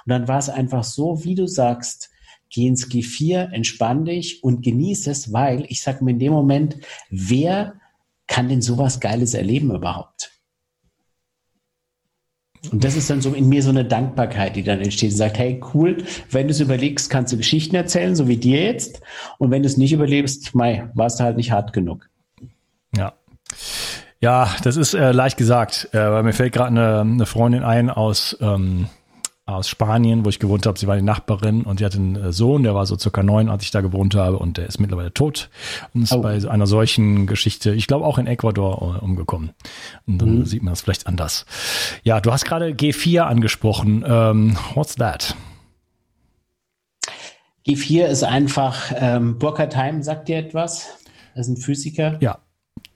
Und 0.04 0.11
dann 0.11 0.28
war 0.28 0.38
es 0.38 0.48
einfach 0.48 0.85
so, 0.85 1.24
wie 1.24 1.35
du 1.35 1.46
sagst, 1.46 2.12
geh 2.53 2.67
ins 2.67 2.88
G4, 2.88 3.51
entspann 3.51 4.05
dich 4.05 4.45
und 4.45 4.62
genieße 4.62 5.11
es, 5.11 5.33
weil 5.33 5.65
ich 5.69 5.83
sage 5.83 6.05
mir 6.05 6.12
in 6.12 6.19
dem 6.19 6.33
Moment, 6.33 6.77
wer 7.11 7.75
kann 8.27 8.49
denn 8.49 8.62
sowas 8.62 9.01
Geiles 9.01 9.35
erleben 9.35 9.75
überhaupt? 9.75 10.31
Und 12.71 12.85
das 12.85 12.95
ist 12.95 13.11
dann 13.11 13.21
so 13.21 13.35
in 13.35 13.49
mir 13.49 13.62
so 13.62 13.71
eine 13.71 13.85
Dankbarkeit, 13.85 14.55
die 14.55 14.62
dann 14.62 14.81
entsteht 14.81 15.11
und 15.11 15.17
sagt, 15.17 15.37
hey, 15.37 15.61
cool, 15.75 16.05
wenn 16.31 16.47
du 16.47 16.53
es 16.53 16.61
überlegst, 16.61 17.11
kannst 17.11 17.33
du 17.33 17.37
Geschichten 17.37 17.75
erzählen, 17.75 18.15
so 18.15 18.29
wie 18.29 18.37
dir 18.37 18.62
jetzt. 18.62 19.01
Und 19.38 19.51
wenn 19.51 19.62
du 19.62 19.67
es 19.67 19.77
nicht 19.77 19.93
überlebst, 19.93 20.55
mei, 20.55 20.88
warst 20.95 21.19
du 21.19 21.25
halt 21.25 21.37
nicht 21.37 21.51
hart 21.51 21.73
genug. 21.73 22.09
Ja. 22.97 23.15
Ja, 24.21 24.55
das 24.62 24.77
ist 24.77 24.95
äh, 24.95 25.11
leicht 25.11 25.37
gesagt, 25.37 25.88
äh, 25.93 25.99
weil 25.99 26.23
mir 26.23 26.33
fällt 26.33 26.53
gerade 26.53 26.69
eine, 26.69 27.01
eine 27.01 27.27
Freundin 27.27 27.65
ein 27.65 27.91
aus 27.91 28.37
ähm, 28.41 28.87
aus 29.44 29.68
Spanien, 29.68 30.24
wo 30.24 30.28
ich 30.28 30.38
gewohnt 30.38 30.66
habe. 30.66 30.78
Sie 30.78 30.87
war 30.87 30.96
die 30.96 31.02
Nachbarin 31.02 31.62
und 31.62 31.78
sie 31.78 31.85
hatte 31.85 31.98
einen 31.98 32.16
äh, 32.16 32.33
Sohn, 32.33 32.62
der 32.62 32.74
war 32.74 32.87
so 32.87 32.96
circa 32.96 33.22
neun, 33.22 33.48
als 33.48 33.64
ich 33.64 33.72
da 33.72 33.81
gewohnt 33.81 34.14
habe 34.14 34.38
und 34.38 34.57
der 34.57 34.66
ist 34.66 34.78
mittlerweile 34.78 35.12
tot 35.12 35.50
und 35.94 36.02
ist 36.02 36.12
oh. 36.12 36.22
bei 36.22 36.38
einer 36.48 36.66
solchen 36.66 37.26
Geschichte, 37.26 37.74
ich 37.74 37.87
glaube 37.87 38.05
auch 38.05 38.18
in 38.18 38.26
Ecuador 38.26 38.96
äh, 39.00 39.05
umgekommen. 39.05 39.50
Und 40.07 40.18
dann 40.18 40.38
mhm. 40.38 40.44
sieht 40.44 40.62
man 40.62 40.72
das 40.72 40.83
vielleicht 40.83 41.07
anders. 41.07 41.44
Ja, 42.05 42.20
du 42.20 42.33
hast 42.33 42.44
gerade 42.44 42.68
G4 42.68 43.22
angesprochen. 43.22 44.05
Ähm, 44.07 44.57
what's 44.74 44.94
that? 44.96 45.35
G4 47.66 48.07
ist 48.07 48.22
einfach, 48.22 48.92
ähm, 48.94 49.38
Burkhard 49.38 49.76
Heim 49.76 50.02
sagt 50.02 50.28
dir 50.28 50.38
etwas? 50.38 50.98
Das 51.35 51.48
ist 51.48 51.55
ein 51.55 51.57
Physiker. 51.57 52.18
Ja. 52.20 52.38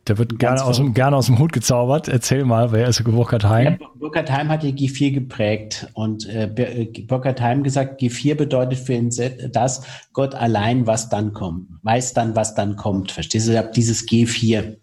Der 0.09 0.19
wird 0.19 0.39
gerne 0.39 0.63
aus, 0.63 0.77
dem, 0.77 0.95
gerne 0.95 1.17
aus 1.17 1.27
dem 1.27 1.39
Hut 1.39 1.53
gezaubert. 1.53 2.07
Erzähl 2.07 2.45
mal, 2.45 2.71
wer 2.71 2.87
ist 2.87 3.03
Burkhard 3.03 3.45
Heim? 3.45 3.79
Ja, 3.81 3.89
Burkhard 3.97 4.31
Heim 4.31 4.49
hat 4.51 4.63
die 4.63 4.73
G4 4.73 5.13
geprägt 5.13 5.89
und 5.95 6.29
äh, 6.29 6.45
äh 6.45 7.03
Burkhard 7.03 7.41
Heim 7.41 7.65
gesagt, 7.65 8.01
G4 8.01 8.37
bedeutet 8.37 8.79
für 8.79 8.95
ihn 8.95 9.11
das, 9.51 9.83
Gott 10.13 10.35
allein, 10.35 10.87
was 10.87 11.09
dann 11.09 11.33
kommt, 11.33 11.69
weiß 11.83 12.13
dann, 12.15 12.37
was 12.37 12.55
dann 12.55 12.77
kommt. 12.77 13.11
Verstehst 13.11 13.49
du? 13.49 13.53
Ich 13.53 13.59
habe 13.59 13.73
dieses 13.75 14.07
G4. 14.07 14.77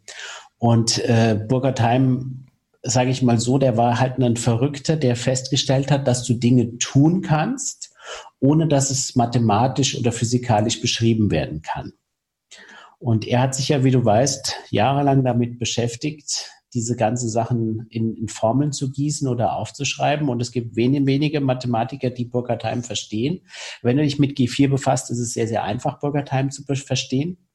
Und 0.57 0.99
äh, 1.05 1.39
Burkhard 1.47 1.79
Heim, 1.79 2.45
sage 2.81 3.09
ich 3.09 3.21
mal 3.21 3.39
so, 3.39 3.57
der 3.57 3.77
war 3.77 3.99
halt 3.99 4.19
ein 4.19 4.35
Verrückter, 4.35 4.97
der 4.97 5.15
festgestellt 5.15 5.89
hat, 5.89 6.05
dass 6.05 6.25
du 6.25 6.33
Dinge 6.33 6.77
tun 6.79 7.21
kannst, 7.21 7.93
ohne 8.41 8.67
dass 8.67 8.89
es 8.89 9.15
mathematisch 9.15 9.97
oder 9.97 10.11
physikalisch 10.11 10.81
beschrieben 10.81 11.31
werden 11.31 11.61
kann. 11.61 11.93
Und 13.03 13.27
er 13.27 13.41
hat 13.41 13.53
sich 13.53 13.67
ja, 13.67 13.83
wie 13.83 13.91
du 13.91 14.05
weißt, 14.05 14.55
jahrelang 14.69 15.25
damit 15.25 15.59
beschäftigt, 15.59 16.49
diese 16.73 16.95
ganzen 16.95 17.27
Sachen 17.27 17.85
in, 17.89 18.15
in 18.15 18.29
Formeln 18.29 18.71
zu 18.71 18.91
gießen 18.91 19.27
oder 19.27 19.57
aufzuschreiben. 19.57 20.29
Und 20.29 20.41
es 20.41 20.53
gibt 20.53 20.77
wenige, 20.77 21.05
wenige 21.05 21.41
Mathematiker, 21.41 22.11
die 22.11 22.23
Burkhard 22.23 22.63
Heim 22.63 22.81
verstehen. 22.81 23.41
Wenn 23.81 23.97
du 23.97 24.03
dich 24.03 24.19
mit 24.19 24.37
G4 24.37 24.69
befasst, 24.69 25.11
ist 25.11 25.19
es 25.19 25.33
sehr, 25.33 25.49
sehr 25.49 25.65
einfach, 25.65 25.99
Burkhard 25.99 26.31
Heim 26.31 26.49
zu 26.49 26.63
verstehen. 26.63 27.45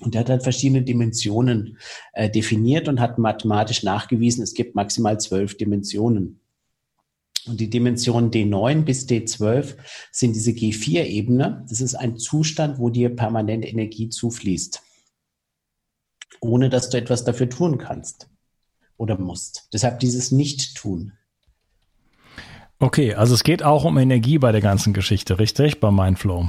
Und 0.00 0.14
er 0.14 0.20
hat 0.20 0.30
dann 0.30 0.40
verschiedene 0.40 0.80
Dimensionen 0.80 1.76
äh, 2.14 2.30
definiert 2.30 2.88
und 2.88 2.98
hat 2.98 3.18
mathematisch 3.18 3.82
nachgewiesen, 3.82 4.42
es 4.42 4.54
gibt 4.54 4.74
maximal 4.74 5.20
zwölf 5.20 5.58
Dimensionen. 5.58 6.40
Und 7.48 7.60
die 7.60 7.70
Dimensionen 7.70 8.30
D9 8.30 8.82
bis 8.82 9.06
D12 9.06 9.76
sind 10.12 10.34
diese 10.34 10.50
G4-Ebene. 10.50 11.64
Das 11.68 11.80
ist 11.80 11.94
ein 11.94 12.16
Zustand, 12.16 12.78
wo 12.78 12.90
dir 12.90 13.14
permanent 13.14 13.66
Energie 13.66 14.08
zufließt, 14.08 14.82
ohne 16.40 16.68
dass 16.68 16.90
du 16.90 16.98
etwas 16.98 17.24
dafür 17.24 17.48
tun 17.48 17.78
kannst 17.78 18.28
oder 18.96 19.18
musst. 19.18 19.68
Deshalb 19.72 20.00
dieses 20.00 20.30
Nicht-Tun. 20.32 21.12
Okay, 22.80 23.14
also 23.14 23.34
es 23.34 23.42
geht 23.42 23.62
auch 23.62 23.84
um 23.84 23.98
Energie 23.98 24.38
bei 24.38 24.52
der 24.52 24.60
ganzen 24.60 24.92
Geschichte, 24.92 25.38
richtig? 25.38 25.80
Bei 25.80 25.90
Mindflow. 25.90 26.48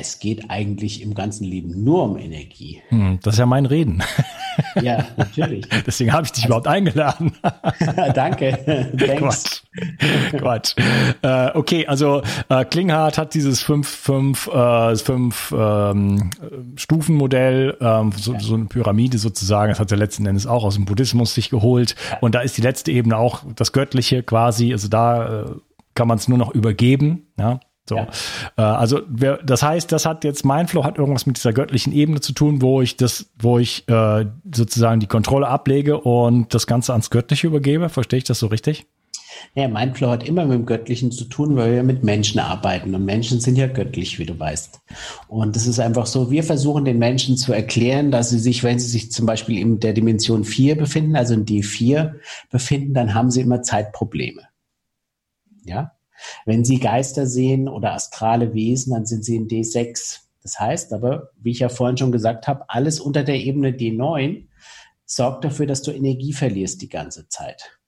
Es 0.00 0.20
geht 0.20 0.48
eigentlich 0.48 1.02
im 1.02 1.14
ganzen 1.14 1.44
Leben 1.44 1.82
nur 1.82 2.04
um 2.04 2.16
Energie. 2.18 2.80
Hm, 2.88 3.18
das 3.22 3.34
ist 3.34 3.38
ja 3.38 3.46
mein 3.46 3.66
Reden. 3.66 4.02
Ja, 4.82 5.06
natürlich. 5.16 5.64
Deswegen 5.86 6.12
habe 6.12 6.24
ich 6.24 6.32
dich 6.32 6.42
also, 6.44 6.48
überhaupt 6.48 6.66
eingeladen. 6.66 7.32
Danke. 8.14 8.90
Quatsch. 9.16 9.62
Quatsch. 10.36 10.74
Äh, 11.22 11.50
okay, 11.54 11.86
also 11.86 12.22
äh, 12.48 12.64
Klinghardt 12.64 13.18
hat 13.18 13.34
dieses 13.34 13.62
fünf, 13.62 13.88
fünf, 13.88 14.48
äh, 14.48 14.96
fünf 14.96 15.54
ähm, 15.56 16.30
Stufenmodell, 16.74 17.76
ähm, 17.80 18.10
so, 18.16 18.32
ja. 18.32 18.40
so 18.40 18.54
eine 18.54 18.64
Pyramide 18.64 19.18
sozusagen. 19.18 19.70
Das 19.70 19.78
hat 19.78 19.92
er 19.92 19.96
letzten 19.96 20.26
Endes 20.26 20.48
auch 20.48 20.64
aus 20.64 20.74
dem 20.74 20.86
Buddhismus 20.86 21.34
sich 21.34 21.50
geholt. 21.50 21.94
Ja. 22.10 22.18
Und 22.18 22.34
da 22.34 22.40
ist 22.40 22.56
die 22.56 22.62
letzte 22.62 22.90
Ebene 22.90 23.16
auch 23.16 23.44
das 23.54 23.72
Göttliche 23.72 24.24
quasi. 24.24 24.72
Also 24.72 24.88
da 24.88 25.42
äh, 25.42 25.50
kann 25.94 26.08
man 26.08 26.18
es 26.18 26.26
nur 26.26 26.38
noch 26.38 26.52
übergeben. 26.52 27.28
Ja, 27.38 27.60
so. 27.88 27.96
Ja. 27.96 28.08
Äh, 28.56 28.62
also 28.62 29.00
wer, 29.08 29.38
das 29.38 29.62
heißt, 29.62 29.90
das 29.90 30.06
hat 30.06 30.24
jetzt 30.24 30.44
Mindflow 30.44 30.84
hat 30.84 30.98
irgendwas 30.98 31.26
mit 31.26 31.36
dieser 31.36 31.52
göttlichen 31.52 31.92
Ebene 31.92 32.20
zu 32.20 32.32
tun, 32.32 32.62
wo 32.62 32.82
ich 32.82 32.96
das, 32.96 33.26
wo 33.38 33.58
ich 33.58 33.88
äh, 33.88 34.26
sozusagen 34.54 35.00
die 35.00 35.06
Kontrolle 35.06 35.48
ablege 35.48 36.00
und 36.00 36.54
das 36.54 36.66
Ganze 36.66 36.92
ans 36.92 37.10
Göttliche 37.10 37.46
übergebe. 37.46 37.88
Verstehe 37.88 38.18
ich 38.18 38.24
das 38.24 38.38
so 38.38 38.46
richtig? 38.46 38.86
Ja, 39.54 39.68
Mindflow 39.68 40.10
hat 40.10 40.26
immer 40.26 40.44
mit 40.46 40.58
dem 40.58 40.66
Göttlichen 40.66 41.12
zu 41.12 41.24
tun, 41.24 41.56
weil 41.56 41.74
wir 41.74 41.82
mit 41.82 42.02
Menschen 42.04 42.40
arbeiten. 42.40 42.94
Und 42.94 43.04
Menschen 43.04 43.40
sind 43.40 43.56
ja 43.56 43.66
göttlich, 43.66 44.18
wie 44.18 44.26
du 44.26 44.38
weißt. 44.38 44.80
Und 45.28 45.56
es 45.56 45.66
ist 45.66 45.78
einfach 45.78 46.06
so, 46.06 46.30
wir 46.30 46.42
versuchen 46.42 46.84
den 46.84 46.98
Menschen 46.98 47.36
zu 47.36 47.52
erklären, 47.52 48.10
dass 48.10 48.30
sie 48.30 48.38
sich, 48.38 48.62
wenn 48.62 48.78
sie 48.78 48.88
sich 48.88 49.12
zum 49.12 49.26
Beispiel 49.26 49.58
in 49.58 49.80
der 49.80 49.92
Dimension 49.92 50.44
4 50.44 50.76
befinden, 50.76 51.16
also 51.16 51.34
in 51.34 51.44
D4 51.44 52.14
befinden, 52.50 52.94
dann 52.94 53.14
haben 53.14 53.30
sie 53.30 53.40
immer 53.40 53.62
Zeitprobleme. 53.62 54.42
Ja, 55.64 55.92
wenn 56.44 56.64
Sie 56.64 56.78
Geister 56.78 57.26
sehen 57.26 57.68
oder 57.68 57.94
astrale 57.94 58.54
Wesen, 58.54 58.92
dann 58.92 59.06
sind 59.06 59.24
Sie 59.24 59.36
in 59.36 59.48
D6. 59.48 60.20
Das 60.42 60.58
heißt 60.58 60.92
aber, 60.92 61.30
wie 61.40 61.50
ich 61.50 61.60
ja 61.60 61.68
vorhin 61.68 61.96
schon 61.96 62.12
gesagt 62.12 62.46
habe, 62.46 62.64
alles 62.68 63.00
unter 63.00 63.24
der 63.24 63.36
Ebene 63.36 63.70
D9 63.70 64.46
sorgt 65.04 65.44
dafür, 65.44 65.66
dass 65.66 65.82
du 65.82 65.90
Energie 65.90 66.32
verlierst 66.32 66.82
die 66.82 66.88
ganze 66.88 67.28
Zeit. 67.28 67.78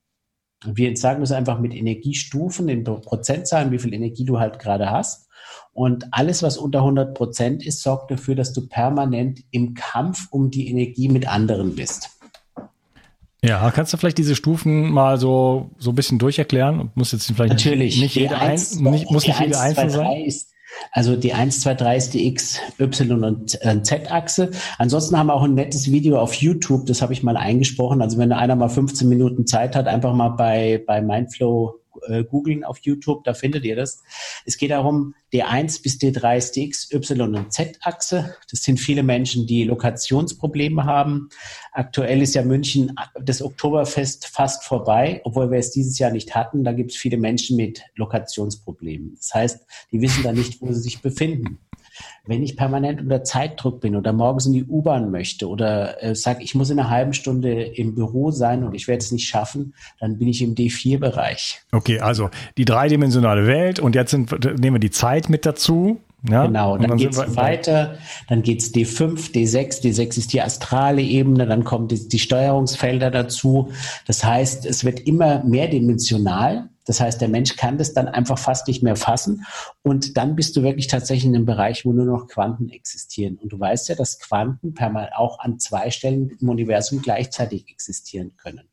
Und 0.64 0.76
wir 0.76 0.94
sagen 0.96 1.20
das 1.20 1.32
einfach 1.32 1.58
mit 1.58 1.74
Energiestufen, 1.74 2.68
in 2.68 2.84
Prozentzahlen, 2.84 3.72
wie 3.72 3.78
viel 3.78 3.94
Energie 3.94 4.24
du 4.24 4.38
halt 4.38 4.58
gerade 4.58 4.90
hast. 4.90 5.28
Und 5.72 6.08
alles, 6.12 6.42
was 6.42 6.58
unter 6.58 6.80
100 6.80 7.14
Prozent 7.14 7.64
ist, 7.64 7.82
sorgt 7.82 8.10
dafür, 8.10 8.34
dass 8.34 8.52
du 8.52 8.68
permanent 8.68 9.40
im 9.50 9.74
Kampf 9.74 10.28
um 10.30 10.50
die 10.50 10.68
Energie 10.68 11.08
mit 11.08 11.26
anderen 11.26 11.74
bist. 11.74 12.19
Ja, 13.42 13.70
kannst 13.70 13.92
du 13.92 13.96
vielleicht 13.96 14.18
diese 14.18 14.36
Stufen 14.36 14.90
mal 14.90 15.18
so, 15.18 15.70
so 15.78 15.90
ein 15.90 15.94
bisschen 15.94 16.18
durcherklären? 16.18 16.90
Muss 16.94 17.12
jetzt 17.12 17.26
vielleicht 17.26 17.54
Natürlich. 17.54 17.96
nicht, 17.96 18.02
nicht 18.02 18.14
jede, 18.16 18.38
1, 18.38 18.76
ein, 18.76 18.90
nicht, 18.90 19.10
muss 19.10 19.26
nicht 19.26 19.40
jede 19.40 19.58
einzelne 19.58 19.90
sein? 19.90 20.24
Ist, 20.26 20.50
also 20.92 21.16
die 21.16 21.32
1, 21.32 21.60
2, 21.60 21.74
3 21.74 21.96
ist 21.96 22.14
die 22.14 22.26
X, 22.26 22.60
Y 22.78 23.24
und 23.24 23.64
äh, 23.64 23.82
Z-Achse. 23.82 24.50
Ansonsten 24.78 25.18
haben 25.18 25.28
wir 25.28 25.34
auch 25.34 25.42
ein 25.42 25.54
nettes 25.54 25.90
Video 25.90 26.18
auf 26.18 26.34
YouTube, 26.34 26.86
das 26.86 27.00
habe 27.00 27.12
ich 27.12 27.22
mal 27.22 27.36
eingesprochen. 27.36 28.02
Also 28.02 28.18
wenn 28.18 28.32
einer 28.32 28.56
mal 28.56 28.68
15 28.68 29.08
Minuten 29.08 29.46
Zeit 29.46 29.74
hat, 29.74 29.86
einfach 29.86 30.14
mal 30.14 30.30
bei, 30.30 30.82
bei 30.86 31.00
Mindflow 31.00 31.79
äh, 32.08 32.24
googeln 32.24 32.64
auf 32.64 32.78
YouTube, 32.78 33.24
da 33.24 33.34
findet 33.34 33.64
ihr 33.64 33.76
das. 33.76 34.02
Es 34.44 34.56
geht 34.56 34.70
darum, 34.70 35.14
D1 35.32 35.82
bis 35.82 35.98
D3 35.98 36.36
ist 36.36 36.56
die 36.56 36.64
X, 36.64 36.92
Y 36.92 37.34
und 37.34 37.52
Z-Achse. 37.52 38.36
Das 38.50 38.62
sind 38.62 38.78
viele 38.78 39.02
Menschen, 39.02 39.46
die 39.46 39.64
Lokationsprobleme 39.64 40.84
haben. 40.84 41.28
Aktuell 41.72 42.22
ist 42.22 42.34
ja 42.34 42.42
München 42.42 42.96
das 43.20 43.42
Oktoberfest 43.42 44.26
fast 44.26 44.64
vorbei, 44.64 45.20
obwohl 45.24 45.50
wir 45.50 45.58
es 45.58 45.70
dieses 45.70 45.98
Jahr 45.98 46.10
nicht 46.10 46.34
hatten. 46.34 46.64
Da 46.64 46.72
gibt 46.72 46.90
es 46.90 46.96
viele 46.96 47.16
Menschen 47.16 47.56
mit 47.56 47.82
Lokationsproblemen. 47.94 49.14
Das 49.16 49.32
heißt, 49.34 49.66
die 49.92 50.00
wissen 50.00 50.22
da 50.22 50.32
nicht, 50.32 50.60
wo 50.60 50.72
sie 50.72 50.80
sich 50.80 51.00
befinden. 51.00 51.58
Wenn 52.26 52.42
ich 52.42 52.56
permanent 52.56 53.00
unter 53.00 53.24
Zeitdruck 53.24 53.80
bin 53.80 53.96
oder 53.96 54.12
morgens 54.12 54.46
in 54.46 54.52
die 54.52 54.64
U-Bahn 54.64 55.10
möchte 55.10 55.48
oder 55.48 56.02
äh, 56.02 56.14
sage, 56.14 56.42
ich 56.42 56.54
muss 56.54 56.70
in 56.70 56.78
einer 56.78 56.90
halben 56.90 57.12
Stunde 57.12 57.62
im 57.62 57.94
Büro 57.94 58.30
sein 58.30 58.64
und 58.64 58.74
ich 58.74 58.88
werde 58.88 59.02
es 59.02 59.12
nicht 59.12 59.26
schaffen, 59.26 59.74
dann 59.98 60.18
bin 60.18 60.28
ich 60.28 60.42
im 60.42 60.54
D4-Bereich. 60.54 61.62
Okay, 61.72 62.00
also 62.00 62.30
die 62.56 62.64
dreidimensionale 62.64 63.46
Welt 63.46 63.80
und 63.80 63.94
jetzt 63.94 64.10
sind, 64.10 64.30
nehmen 64.60 64.76
wir 64.76 64.80
die 64.80 64.90
Zeit 64.90 65.28
mit 65.28 65.46
dazu. 65.46 66.00
Ja? 66.28 66.46
Genau, 66.46 66.76
dann, 66.76 66.88
dann 66.88 66.98
geht 66.98 67.12
es 67.12 67.36
weiter, 67.36 67.98
dann 68.28 68.42
geht 68.42 68.60
es 68.60 68.74
D5, 68.74 69.32
D6, 69.32 69.82
D6 69.82 70.18
ist 70.18 70.32
die 70.32 70.42
astrale 70.42 71.02
Ebene, 71.02 71.46
dann 71.46 71.64
kommen 71.64 71.88
die, 71.88 72.08
die 72.08 72.18
Steuerungsfelder 72.18 73.10
dazu. 73.10 73.70
Das 74.06 74.24
heißt, 74.24 74.66
es 74.66 74.84
wird 74.84 75.00
immer 75.00 75.42
mehrdimensional. 75.44 76.68
Das 76.86 77.00
heißt, 77.00 77.20
der 77.20 77.28
Mensch 77.28 77.56
kann 77.56 77.78
das 77.78 77.92
dann 77.92 78.08
einfach 78.08 78.38
fast 78.38 78.66
nicht 78.66 78.82
mehr 78.82 78.96
fassen. 78.96 79.46
Und 79.82 80.16
dann 80.16 80.34
bist 80.34 80.56
du 80.56 80.62
wirklich 80.62 80.88
tatsächlich 80.88 81.26
in 81.26 81.36
einem 81.36 81.46
Bereich, 81.46 81.84
wo 81.84 81.92
nur 81.92 82.06
noch 82.06 82.26
Quanten 82.26 82.68
existieren. 82.68 83.36
Und 83.36 83.52
du 83.52 83.60
weißt 83.60 83.88
ja, 83.90 83.94
dass 83.94 84.18
Quanten 84.18 84.74
per 84.74 84.90
mal 84.90 85.10
auch 85.14 85.38
an 85.38 85.58
zwei 85.58 85.90
Stellen 85.90 86.30
im 86.40 86.48
Universum 86.48 87.00
gleichzeitig 87.00 87.68
existieren 87.68 88.32
können. 88.36 88.68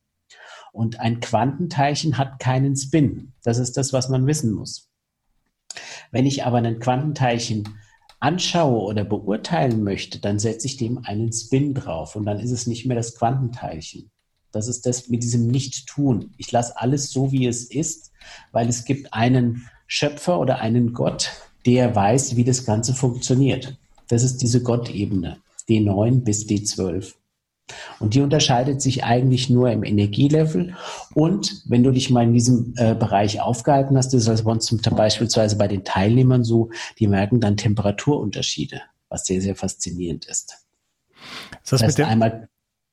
Und 0.71 0.99
ein 0.99 1.19
Quantenteilchen 1.19 2.17
hat 2.17 2.39
keinen 2.39 2.75
Spin. 2.75 3.33
Das 3.43 3.57
ist 3.57 3.77
das, 3.77 3.93
was 3.93 4.09
man 4.09 4.25
wissen 4.25 4.51
muss. 4.53 4.86
Wenn 6.11 6.25
ich 6.25 6.45
aber 6.45 6.57
einen 6.57 6.79
Quantenteilchen 6.79 7.67
anschaue 8.19 8.81
oder 8.81 9.03
beurteilen 9.03 9.83
möchte, 9.83 10.19
dann 10.19 10.39
setze 10.39 10.67
ich 10.67 10.77
dem 10.77 10.99
einen 11.05 11.31
Spin 11.31 11.73
drauf 11.73 12.15
und 12.15 12.25
dann 12.25 12.39
ist 12.39 12.51
es 12.51 12.67
nicht 12.67 12.85
mehr 12.85 12.97
das 12.97 13.15
Quantenteilchen. 13.15 14.09
Das 14.51 14.67
ist 14.67 14.85
das 14.85 15.09
mit 15.09 15.23
diesem 15.23 15.47
Nicht-Tun. 15.47 16.33
Ich 16.37 16.51
lasse 16.51 16.79
alles 16.79 17.11
so, 17.11 17.31
wie 17.31 17.45
es 17.45 17.65
ist, 17.65 18.11
weil 18.51 18.67
es 18.69 18.85
gibt 18.85 19.13
einen 19.13 19.69
Schöpfer 19.85 20.39
oder 20.39 20.59
einen 20.59 20.93
Gott, 20.93 21.31
der 21.65 21.95
weiß, 21.95 22.35
wie 22.35 22.43
das 22.43 22.65
Ganze 22.65 22.93
funktioniert. 22.93 23.77
Das 24.07 24.23
ist 24.23 24.37
diese 24.37 24.63
Gottebene, 24.63 25.37
D9 25.69 26.23
bis 26.23 26.47
D12. 26.47 27.13
Und 27.99 28.13
die 28.13 28.21
unterscheidet 28.21 28.81
sich 28.81 29.03
eigentlich 29.03 29.49
nur 29.49 29.71
im 29.71 29.83
Energielevel. 29.83 30.75
Und 31.13 31.63
wenn 31.65 31.83
du 31.83 31.91
dich 31.91 32.09
mal 32.09 32.23
in 32.23 32.33
diesem 32.33 32.73
äh, 32.77 32.95
Bereich 32.95 33.41
aufgehalten 33.41 33.97
hast, 33.97 34.13
das 34.13 34.27
ist 34.27 34.43
bei 34.43 34.51
uns 34.51 34.65
zum, 34.65 34.79
beispielsweise 34.79 35.57
bei 35.57 35.67
den 35.67 35.83
Teilnehmern 35.83 36.43
so, 36.43 36.69
die 36.99 37.07
merken 37.07 37.39
dann 37.39 37.57
Temperaturunterschiede, 37.57 38.81
was 39.09 39.25
sehr, 39.25 39.41
sehr 39.41 39.55
faszinierend 39.55 40.25
ist. 40.25 40.65
Ist 41.63 41.71
das, 41.71 41.81
das 41.81 41.83
heißt, 41.83 42.01
einmal 42.01 42.49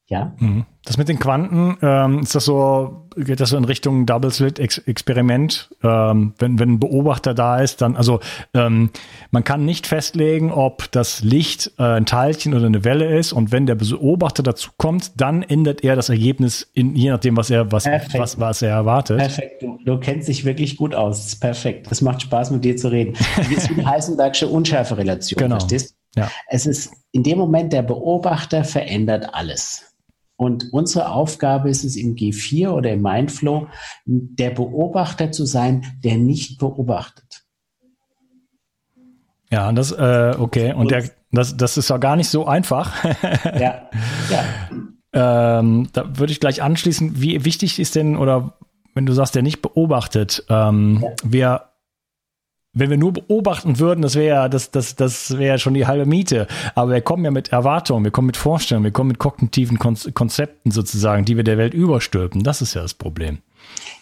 ja. 0.06 0.34
Mhm. 0.38 0.66
Das 0.84 0.98
mit 0.98 1.08
den 1.08 1.18
Quanten, 1.18 1.78
ähm, 1.80 2.18
ist 2.18 2.34
das 2.34 2.44
so, 2.44 3.06
geht 3.16 3.40
das 3.40 3.48
so 3.50 3.56
in 3.56 3.64
Richtung 3.64 4.04
Double 4.04 4.30
Slit 4.30 4.58
Experiment? 4.58 5.70
Ähm, 5.82 6.34
wenn, 6.38 6.58
wenn 6.58 6.72
ein 6.72 6.80
Beobachter 6.80 7.32
da 7.32 7.58
ist, 7.60 7.80
dann, 7.80 7.96
also 7.96 8.20
ähm, 8.52 8.90
man 9.30 9.44
kann 9.44 9.64
nicht 9.64 9.86
festlegen, 9.86 10.52
ob 10.52 10.92
das 10.92 11.22
Licht 11.22 11.72
äh, 11.78 11.84
ein 11.84 12.04
Teilchen 12.04 12.52
oder 12.52 12.66
eine 12.66 12.84
Welle 12.84 13.16
ist 13.16 13.32
und 13.32 13.50
wenn 13.50 13.64
der 13.64 13.76
Beobachter 13.76 14.42
dazu 14.42 14.72
kommt, 14.76 15.18
dann 15.18 15.42
ändert 15.42 15.82
er 15.82 15.96
das 15.96 16.10
Ergebnis 16.10 16.70
in, 16.74 16.94
je 16.94 17.08
nachdem, 17.08 17.38
was 17.38 17.48
er, 17.48 17.72
was, 17.72 17.86
was, 17.86 18.38
was 18.38 18.60
er 18.60 18.70
erwartet. 18.70 19.16
Perfekt, 19.16 19.62
du, 19.62 19.78
du 19.86 19.98
kennst 19.98 20.28
dich 20.28 20.44
wirklich 20.44 20.76
gut 20.76 20.94
aus. 20.94 21.16
Das 21.16 21.26
ist 21.28 21.40
perfekt. 21.40 21.90
Das 21.90 22.02
macht 22.02 22.20
Spaß, 22.20 22.50
mit 22.50 22.62
dir 22.62 22.76
zu 22.76 22.88
reden. 22.88 23.14
Das 23.36 23.48
ist 23.48 23.70
die 23.70 23.86
Heisenbergsche 23.86 24.48
Unschärferelation, 24.48 25.38
genau. 25.38 25.56
verstehst? 25.56 25.96
Ja. 26.14 26.30
Es 26.48 26.66
ist 26.66 26.92
in 27.12 27.22
dem 27.22 27.38
Moment, 27.38 27.72
der 27.72 27.82
Beobachter 27.82 28.64
verändert 28.64 29.34
alles. 29.34 29.94
Und 30.36 30.72
unsere 30.72 31.10
Aufgabe 31.10 31.70
ist 31.70 31.84
es 31.84 31.96
im 31.96 32.16
G4 32.16 32.70
oder 32.70 32.92
im 32.92 33.02
Mindflow, 33.02 33.68
der 34.04 34.50
Beobachter 34.50 35.30
zu 35.30 35.44
sein, 35.44 35.84
der 36.02 36.16
nicht 36.16 36.58
beobachtet. 36.58 37.44
Ja, 39.50 39.70
das, 39.72 39.92
äh, 39.92 40.34
okay. 40.36 40.72
Und 40.72 40.90
der, 40.90 41.08
das, 41.30 41.56
das 41.56 41.76
ist 41.76 41.90
ja 41.90 41.98
gar 41.98 42.16
nicht 42.16 42.28
so 42.28 42.46
einfach. 42.46 43.04
ja, 43.44 43.88
ja. 44.30 44.44
Ähm, 45.12 45.88
da 45.92 46.18
würde 46.18 46.32
ich 46.32 46.40
gleich 46.40 46.60
anschließen, 46.60 47.20
wie 47.20 47.44
wichtig 47.44 47.78
ist 47.78 47.94
denn, 47.94 48.16
oder 48.16 48.58
wenn 48.94 49.06
du 49.06 49.12
sagst, 49.12 49.36
der 49.36 49.42
nicht 49.42 49.62
beobachtet, 49.62 50.44
ähm, 50.48 51.00
ja. 51.02 51.10
wer 51.22 51.73
wenn 52.74 52.90
wir 52.90 52.96
nur 52.96 53.12
beobachten 53.12 53.78
würden, 53.78 54.02
das 54.02 54.16
wäre 54.16 54.50
das, 54.50 54.70
das, 54.70 54.96
das 54.96 55.38
wäre 55.38 55.58
schon 55.58 55.74
die 55.74 55.86
halbe 55.86 56.06
Miete. 56.06 56.46
Aber 56.74 56.92
wir 56.92 57.00
kommen 57.00 57.24
ja 57.24 57.30
mit 57.30 57.52
Erwartungen, 57.52 58.04
wir 58.04 58.10
kommen 58.10 58.26
mit 58.26 58.36
Vorstellungen, 58.36 58.84
wir 58.84 58.92
kommen 58.92 59.08
mit 59.08 59.18
kognitiven 59.18 59.78
Konzepten 59.78 60.70
sozusagen, 60.70 61.24
die 61.24 61.36
wir 61.36 61.44
der 61.44 61.58
Welt 61.58 61.74
überstülpen. 61.74 62.42
Das 62.42 62.60
ist 62.60 62.74
ja 62.74 62.82
das 62.82 62.94
Problem. 62.94 63.38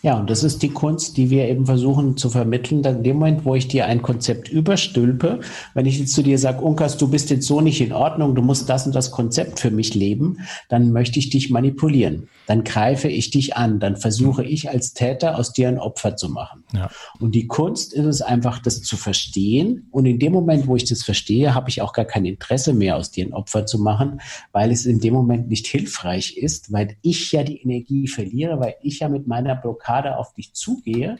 Ja, 0.02 0.18
und 0.18 0.28
das 0.28 0.42
ist 0.42 0.62
die 0.62 0.70
Kunst, 0.70 1.16
die 1.16 1.30
wir 1.30 1.48
eben 1.48 1.64
versuchen 1.64 2.16
zu 2.16 2.28
vermitteln. 2.28 2.82
Dann 2.82 2.96
in 2.96 3.02
dem 3.04 3.16
Moment, 3.18 3.44
wo 3.44 3.54
ich 3.54 3.68
dir 3.68 3.86
ein 3.86 4.02
Konzept 4.02 4.48
überstülpe, 4.48 5.40
wenn 5.74 5.86
ich 5.86 6.00
jetzt 6.00 6.12
zu 6.12 6.22
dir 6.22 6.38
sage, 6.38 6.60
Unkas, 6.60 6.98
du 6.98 7.08
bist 7.08 7.30
jetzt 7.30 7.46
so 7.46 7.60
nicht 7.60 7.80
in 7.80 7.92
Ordnung, 7.92 8.34
du 8.34 8.42
musst 8.42 8.68
das 8.68 8.84
und 8.84 8.94
das 8.94 9.12
Konzept 9.12 9.60
für 9.60 9.70
mich 9.70 9.94
leben, 9.94 10.38
dann 10.68 10.90
möchte 10.90 11.20
ich 11.20 11.30
dich 11.30 11.50
manipulieren. 11.50 12.28
Dann 12.48 12.64
greife 12.64 13.08
ich 13.08 13.30
dich 13.30 13.56
an. 13.56 13.78
Dann 13.78 13.96
versuche 13.96 14.44
ich 14.44 14.68
als 14.68 14.92
Täter 14.92 15.38
aus 15.38 15.52
dir 15.52 15.68
ein 15.68 15.78
Opfer 15.78 16.16
zu 16.16 16.28
machen. 16.28 16.61
Ja. 16.72 16.90
Und 17.20 17.34
die 17.34 17.46
Kunst 17.46 17.92
ist 17.92 18.06
es 18.06 18.22
einfach, 18.22 18.58
das 18.58 18.82
zu 18.82 18.96
verstehen. 18.96 19.88
Und 19.90 20.06
in 20.06 20.18
dem 20.18 20.32
Moment, 20.32 20.66
wo 20.66 20.76
ich 20.76 20.84
das 20.84 21.02
verstehe, 21.02 21.54
habe 21.54 21.68
ich 21.68 21.82
auch 21.82 21.92
gar 21.92 22.06
kein 22.06 22.24
Interesse 22.24 22.72
mehr, 22.72 22.96
aus 22.96 23.10
dir 23.10 23.26
ein 23.26 23.34
Opfer 23.34 23.66
zu 23.66 23.78
machen, 23.78 24.20
weil 24.52 24.70
es 24.70 24.86
in 24.86 24.98
dem 24.98 25.12
Moment 25.12 25.48
nicht 25.48 25.66
hilfreich 25.66 26.36
ist, 26.36 26.72
weil 26.72 26.96
ich 27.02 27.30
ja 27.32 27.42
die 27.42 27.60
Energie 27.60 28.08
verliere, 28.08 28.58
weil 28.58 28.76
ich 28.82 29.00
ja 29.00 29.08
mit 29.08 29.26
meiner 29.26 29.54
Blockade 29.54 30.16
auf 30.16 30.32
dich 30.32 30.54
zugehe 30.54 31.18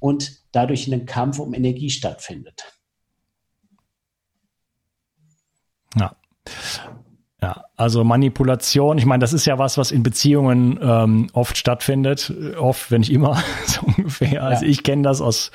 und 0.00 0.42
dadurch 0.52 0.92
ein 0.92 1.06
Kampf 1.06 1.38
um 1.38 1.54
Energie 1.54 1.90
stattfindet. 1.90 2.64
Ja. 5.96 6.16
Ja, 7.44 7.64
also 7.76 8.04
Manipulation, 8.04 8.98
ich 8.98 9.06
meine, 9.06 9.20
das 9.20 9.32
ist 9.32 9.44
ja 9.46 9.58
was, 9.58 9.76
was 9.76 9.90
in 9.90 10.02
Beziehungen 10.02 10.78
ähm, 10.80 11.26
oft 11.32 11.56
stattfindet, 11.56 12.32
oft, 12.58 12.90
wenn 12.90 13.00
nicht 13.00 13.12
immer, 13.12 13.36
so 13.66 13.82
ungefähr. 13.82 14.42
Also 14.44 14.64
ja. 14.64 14.70
ich 14.70 14.82
kenne 14.82 15.02
das 15.02 15.20
aus, 15.20 15.50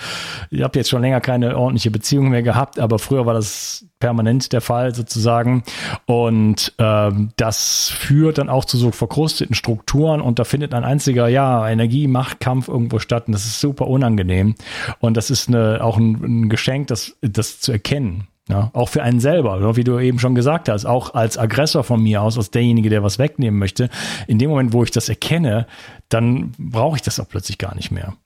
ich 0.50 0.62
habe 0.62 0.78
jetzt 0.78 0.90
schon 0.90 1.02
länger 1.02 1.22
keine 1.22 1.58
ordentliche 1.58 1.92
Beziehung 1.92 2.30
mehr 2.30 2.44
gehabt, 2.44 2.80
aber 2.80 3.00
früher 3.00 3.26
war 3.26 3.34
das 3.34 3.86
permanent 4.00 4.54
der 4.54 4.62
Fall 4.62 4.94
sozusagen. 4.94 5.64
Und 6.06 6.74
ähm, 6.78 7.32
das 7.38 7.90
führt 7.90 8.38
dann 8.38 8.50
auch 8.50 8.66
zu 8.66 8.78
so 8.78 8.92
verkrusteten 8.92 9.56
Strukturen 9.56 10.22
und 10.22 10.40
da 10.40 10.44
findet 10.44 10.74
ein 10.74 10.84
einziger, 10.84 11.28
ja, 11.28 11.68
Energie-Machtkampf 11.70 12.68
irgendwo 12.68 13.00
statt 13.00 13.28
und 13.28 13.34
das 13.34 13.46
ist 13.46 13.60
super 13.60 13.88
unangenehm. 13.88 14.56
Und 15.00 15.18
das 15.18 15.30
ist 15.30 15.48
eine, 15.48 15.84
auch 15.84 15.98
ein, 15.98 16.44
ein 16.44 16.50
Geschenk, 16.50 16.88
das, 16.88 17.18
das 17.22 17.60
zu 17.60 17.72
erkennen. 17.72 18.28
Ja, 18.50 18.72
auch 18.74 18.90
für 18.90 19.04
einen 19.04 19.20
selber, 19.20 19.76
wie 19.76 19.84
du 19.84 20.00
eben 20.00 20.18
schon 20.18 20.34
gesagt 20.34 20.70
hast, 20.70 20.86
auch 20.86 21.14
als 21.14 21.38
Aggressor 21.38 21.84
von 21.84 22.02
mir 22.02 22.24
aus, 22.24 22.36
als 22.36 22.50
derjenige, 22.50 22.90
der 22.90 23.04
was 23.04 23.20
wegnehmen 23.20 23.60
möchte. 23.60 23.90
In 24.28 24.40
dem 24.40 24.50
Moment, 24.50 24.74
wo 24.74 24.84
ich 24.84 24.90
das 24.90 25.08
erkenne, 25.08 25.68
dann 26.10 26.54
brauche 26.58 26.96
ich 26.96 27.04
das 27.04 27.20
auch 27.20 27.30
plötzlich 27.30 27.60
gar 27.60 27.76
nicht 27.76 27.92
mehr. 27.92 28.18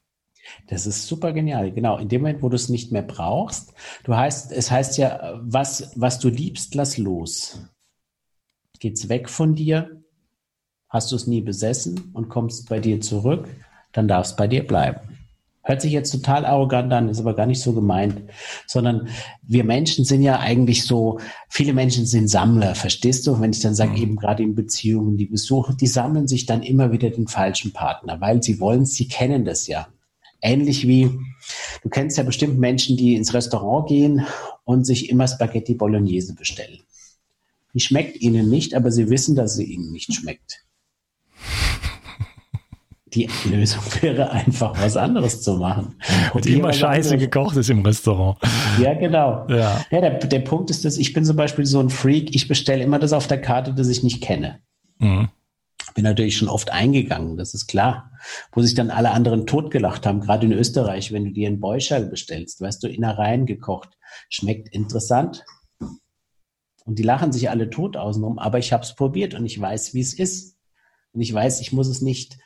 Das 0.68 0.88
ist 0.88 1.08
super 1.08 1.34
genial. 1.34 1.72
Genau. 1.72 1.98
In 1.98 2.08
dem 2.08 2.22
Moment, 2.22 2.42
wo 2.42 2.48
du 2.48 2.56
es 2.56 2.70
nicht 2.70 2.92
mehr 2.92 3.02
brauchst, 3.02 3.74
du 4.06 4.16
heißt, 4.16 4.54
es 4.54 4.72
heißt 4.72 4.98
ja, 4.98 5.40
was, 5.42 5.92
was 5.96 6.20
du 6.20 6.30
liebst, 6.30 6.74
lass 6.74 6.98
los. 6.98 7.60
Geht's 8.80 9.10
weg 9.10 9.30
von 9.30 9.56
dir? 9.56 10.04
Hast 10.88 11.12
du 11.12 11.18
es 11.18 11.28
nie 11.28 11.42
besessen 11.42 12.12
und 12.14 12.30
kommst 12.30 12.70
bei 12.70 12.80
dir 12.80 13.02
zurück? 13.02 13.50
Dann 13.92 14.08
darf 14.08 14.28
es 14.28 14.36
bei 14.38 14.48
dir 14.48 14.66
bleiben. 14.66 15.02
Hört 15.66 15.82
sich 15.82 15.94
jetzt 15.94 16.12
total 16.12 16.46
arrogant 16.46 16.92
an, 16.92 17.08
ist 17.08 17.22
aber 17.22 17.36
gar 17.36 17.46
nicht 17.46 17.62
so 17.62 17.72
gemeint, 17.72 18.22
sondern 18.68 19.08
wir 19.42 19.64
Menschen 19.64 20.04
sind 20.04 20.22
ja 20.22 20.40
eigentlich 20.40 20.84
so, 20.84 21.20
viele 21.50 21.74
Menschen 21.74 22.06
sind 22.06 22.28
Sammler, 22.28 22.76
verstehst 22.76 23.26
du? 23.26 23.40
Wenn 23.40 23.52
ich 23.54 23.62
dann 23.62 23.74
sage, 23.74 23.92
mhm. 23.92 23.98
eben 23.98 24.16
gerade 24.18 24.44
in 24.44 24.56
Beziehungen, 24.56 25.16
die 25.16 25.26
besuchen, 25.26 25.78
die 25.78 25.88
sammeln 25.88 26.28
sich 26.28 26.46
dann 26.46 26.64
immer 26.64 26.92
wieder 26.92 27.10
den 27.10 27.28
falschen 27.28 27.72
Partner, 27.72 28.20
weil 28.20 28.44
sie 28.44 28.60
wollen, 28.60 28.86
sie 28.86 29.08
kennen 29.08 29.46
das 29.46 29.68
ja. 29.68 29.88
Ähnlich 30.42 30.86
wie, 30.86 31.10
du 31.82 31.90
kennst 31.90 32.18
ja 32.18 32.24
bestimmt 32.24 32.60
Menschen, 32.60 32.98
die 32.98 33.16
ins 33.16 33.34
Restaurant 33.34 33.88
gehen 33.88 34.26
und 34.66 34.86
sich 34.86 35.10
immer 35.10 35.30
Spaghetti 35.30 35.76
Bolognese 35.76 36.36
bestellen. 36.36 36.80
Die 37.74 37.80
schmeckt 37.80 38.20
ihnen 38.20 38.50
nicht, 38.50 38.76
aber 38.76 38.92
sie 38.92 39.10
wissen, 39.10 39.38
dass 39.38 39.56
sie 39.56 39.64
ihnen 39.64 39.94
nicht 39.94 40.14
schmeckt 40.14 40.66
die 43.14 43.30
Lösung 43.46 43.84
wäre 44.02 44.32
einfach 44.32 44.80
was 44.82 44.98
anderes 44.98 45.42
zu 45.42 45.56
machen. 45.56 45.96
Und 46.34 46.46
immer 46.46 46.74
Scheiße 46.74 47.18
gekocht 47.18 47.56
ist 47.58 47.70
im 47.70 47.86
Restaurant. 47.86 48.38
Ja, 48.80 48.94
genau. 48.94 49.46
Ja. 49.50 49.86
ja 49.92 50.02
der, 50.02 50.20
der 50.20 50.40
Punkt 50.40 50.70
ist, 50.70 50.86
dass 50.86 50.98
ich 50.98 51.14
bin 51.14 51.26
zum 51.26 51.36
Beispiel 51.36 51.66
so 51.66 51.80
ein 51.80 51.90
Freak, 51.90 52.36
ich 52.36 52.48
bestelle 52.48 52.84
immer 52.84 53.00
das 53.00 53.14
auf 53.14 53.28
der 53.28 53.42
Karte, 53.42 53.74
das 53.74 53.88
ich 53.88 54.04
nicht 54.04 54.22
kenne. 54.22 54.60
Mhm. 55.00 55.30
Bin 55.96 56.06
natürlich 56.06 56.38
schon 56.38 56.50
oft 56.50 56.72
eingegangen, 56.72 57.38
das 57.38 57.54
ist 57.54 57.68
klar. 57.68 58.12
Wo 58.52 58.62
sich 58.62 58.74
dann 58.74 58.90
alle 58.90 59.12
anderen 59.12 59.46
totgelacht 59.46 60.06
haben, 60.06 60.22
gerade 60.22 60.46
in 60.46 60.54
Österreich, 60.54 61.12
wenn 61.12 61.26
du 61.26 61.32
dir 61.32 61.48
einen 61.48 61.60
Beuschal 61.60 62.06
bestellst, 62.06 62.62
weißt 62.62 62.84
du, 62.84 62.88
Innereien 62.88 63.46
gekocht. 63.46 63.90
Schmeckt 64.30 64.70
interessant. 64.70 65.46
Und 66.86 67.00
die 67.00 67.04
lachen 67.04 67.32
sich 67.32 67.50
alle 67.50 67.70
tot 67.70 67.96
außenrum, 67.96 68.40
aber 68.40 68.60
ich 68.60 68.74
habe 68.74 68.84
es 68.84 68.96
probiert 68.96 69.36
und 69.36 69.46
ich 69.46 69.60
weiß, 69.60 69.94
wie 69.94 70.02
es 70.02 70.14
ist. 70.14 70.58
Und 71.12 71.22
ich 71.22 71.34
weiß, 71.34 71.62
ich 71.62 71.72
muss 71.72 71.88
es 71.88 72.02
nicht 72.02 72.38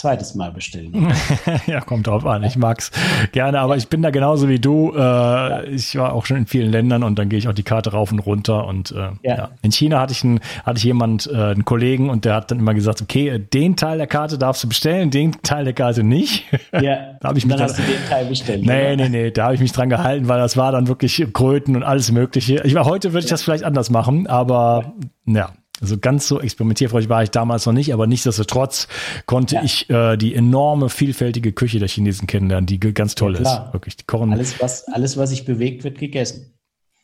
zweites 0.00 0.34
Mal 0.34 0.50
bestellen. 0.50 1.12
ja, 1.66 1.80
kommt 1.80 2.06
drauf 2.06 2.24
an. 2.24 2.42
Ich 2.42 2.56
mag's 2.56 2.90
gerne, 3.32 3.60
aber 3.60 3.76
ich 3.76 3.88
bin 3.88 4.02
da 4.02 4.10
genauso 4.10 4.48
wie 4.48 4.58
du. 4.58 4.92
Äh, 4.94 4.98
ja. 4.98 5.62
Ich 5.64 5.96
war 5.96 6.14
auch 6.14 6.24
schon 6.24 6.38
in 6.38 6.46
vielen 6.46 6.70
Ländern 6.70 7.02
und 7.02 7.18
dann 7.18 7.28
gehe 7.28 7.38
ich 7.38 7.48
auch 7.48 7.52
die 7.52 7.62
Karte 7.62 7.92
rauf 7.92 8.10
und 8.10 8.20
runter. 8.20 8.66
Und 8.66 8.92
äh, 8.92 8.96
ja. 8.96 9.12
ja. 9.22 9.50
in 9.62 9.72
China 9.72 10.00
hatte 10.00 10.12
ich 10.12 10.24
einen, 10.24 10.40
hatte 10.64 10.78
ich 10.78 10.84
jemand, 10.84 11.26
äh, 11.30 11.36
einen 11.36 11.64
Kollegen 11.64 12.08
und 12.08 12.24
der 12.24 12.34
hat 12.34 12.50
dann 12.50 12.60
immer 12.60 12.74
gesagt, 12.74 13.02
okay, 13.02 13.38
den 13.38 13.76
Teil 13.76 13.98
der 13.98 14.06
Karte 14.06 14.38
darfst 14.38 14.64
du 14.64 14.68
bestellen, 14.68 15.10
den 15.10 15.32
Teil 15.42 15.64
der 15.64 15.74
Karte 15.74 16.02
nicht. 16.02 16.46
Ja. 16.72 16.80
da 17.20 17.28
habe 17.28 17.38
ich 17.38 17.46
mich 17.46 17.54
dann 17.54 17.64
hast 17.64 17.78
du 17.78 17.82
den 17.82 18.08
Teil 18.08 18.24
bestellt. 18.24 18.64
Nee, 18.64 18.94
oder? 18.94 18.96
nee, 18.96 19.08
nee, 19.08 19.30
da 19.30 19.44
habe 19.44 19.54
ich 19.54 19.60
mich 19.60 19.72
dran 19.72 19.90
gehalten, 19.90 20.28
weil 20.28 20.38
das 20.38 20.56
war 20.56 20.72
dann 20.72 20.88
wirklich 20.88 21.26
Kröten 21.32 21.76
und 21.76 21.82
alles 21.82 22.10
Mögliche. 22.10 22.62
Ich 22.64 22.74
war 22.74 22.86
heute 22.86 23.12
würde 23.12 23.24
ich 23.24 23.30
das 23.30 23.42
vielleicht 23.42 23.64
anders 23.64 23.90
machen, 23.90 24.26
aber 24.26 24.94
ja. 25.26 25.50
Also 25.80 25.98
ganz 25.98 26.28
so 26.28 26.40
experimentierfreudig 26.40 27.08
war 27.08 27.22
ich 27.22 27.30
damals 27.30 27.66
noch 27.66 27.72
nicht, 27.72 27.92
aber 27.92 28.06
nichtsdestotrotz 28.06 28.88
konnte 29.26 29.56
ja. 29.56 29.62
ich 29.62 29.88
äh, 29.90 30.16
die 30.16 30.34
enorme, 30.34 30.88
vielfältige 30.88 31.52
Küche 31.52 31.78
der 31.78 31.88
Chinesen 31.88 32.26
kennenlernen, 32.26 32.66
die 32.66 32.78
ganz 32.78 33.14
toll 33.14 33.34
ja, 33.34 33.40
ist. 33.40 33.72
Wirklich, 33.72 33.96
die 33.96 34.04
kochen. 34.04 34.32
Alles 34.32 34.60
was, 34.60 34.86
alles, 34.88 35.16
was 35.16 35.30
sich 35.30 35.44
bewegt, 35.44 35.84
wird 35.84 35.98
gegessen. 35.98 36.54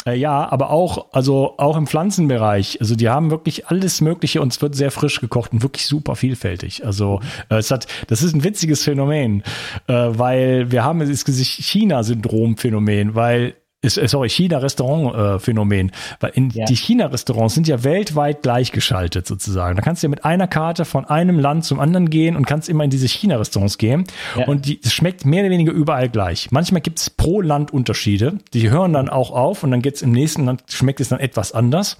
Äh, 0.06 0.14
ja, 0.14 0.50
aber 0.50 0.70
auch, 0.70 1.12
also 1.12 1.54
auch 1.58 1.76
im 1.76 1.86
Pflanzenbereich. 1.86 2.78
Also 2.80 2.94
die 2.94 3.08
haben 3.08 3.30
wirklich 3.30 3.66
alles 3.66 4.00
Mögliche 4.00 4.40
und 4.40 4.52
es 4.52 4.62
wird 4.62 4.74
sehr 4.74 4.90
frisch 4.90 5.20
gekocht 5.20 5.52
und 5.52 5.62
wirklich 5.62 5.86
super 5.86 6.16
vielfältig. 6.16 6.86
Also 6.86 7.20
äh, 7.50 7.56
es 7.56 7.70
hat, 7.70 7.86
das 8.06 8.22
ist 8.22 8.34
ein 8.34 8.44
witziges 8.44 8.84
Phänomen, 8.84 9.42
äh, 9.88 9.92
weil 9.92 10.70
wir 10.70 10.84
haben 10.84 11.00
das 11.00 11.24
China-Syndrom-Phänomen, 11.24 13.14
weil 13.14 13.54
ist, 13.82 13.98
äh, 13.98 14.08
sorry, 14.08 14.28
China-Restaurant-Phänomen. 14.28 15.92
Weil 16.20 16.32
in, 16.34 16.50
ja. 16.50 16.64
die 16.64 16.74
China-Restaurants 16.74 17.54
sind 17.54 17.68
ja 17.68 17.84
weltweit 17.84 18.42
gleichgeschaltet 18.42 19.26
sozusagen. 19.26 19.76
Da 19.76 19.82
kannst 19.82 20.02
du 20.02 20.06
ja 20.06 20.10
mit 20.10 20.24
einer 20.24 20.46
Karte 20.46 20.84
von 20.84 21.04
einem 21.04 21.38
Land 21.38 21.64
zum 21.64 21.78
anderen 21.78 22.10
gehen 22.10 22.36
und 22.36 22.46
kannst 22.46 22.68
immer 22.68 22.84
in 22.84 22.90
diese 22.90 23.06
China-Restaurants 23.06 23.78
gehen. 23.78 24.04
Ja. 24.36 24.46
Und 24.46 24.66
die, 24.66 24.80
es 24.82 24.92
schmeckt 24.92 25.24
mehr 25.24 25.42
oder 25.42 25.50
weniger 25.50 25.72
überall 25.72 26.08
gleich. 26.08 26.50
Manchmal 26.50 26.80
gibt 26.80 26.98
es 26.98 27.10
pro 27.10 27.40
Land 27.40 27.72
Unterschiede. 27.72 28.38
Die 28.54 28.70
hören 28.70 28.92
dann 28.92 29.08
auch 29.08 29.30
auf 29.30 29.62
und 29.62 29.70
dann 29.70 29.82
geht's 29.82 30.02
im 30.02 30.12
nächsten 30.12 30.46
Land, 30.46 30.64
schmeckt 30.68 31.00
es 31.00 31.08
dann 31.10 31.20
etwas 31.20 31.52
anders. 31.52 31.98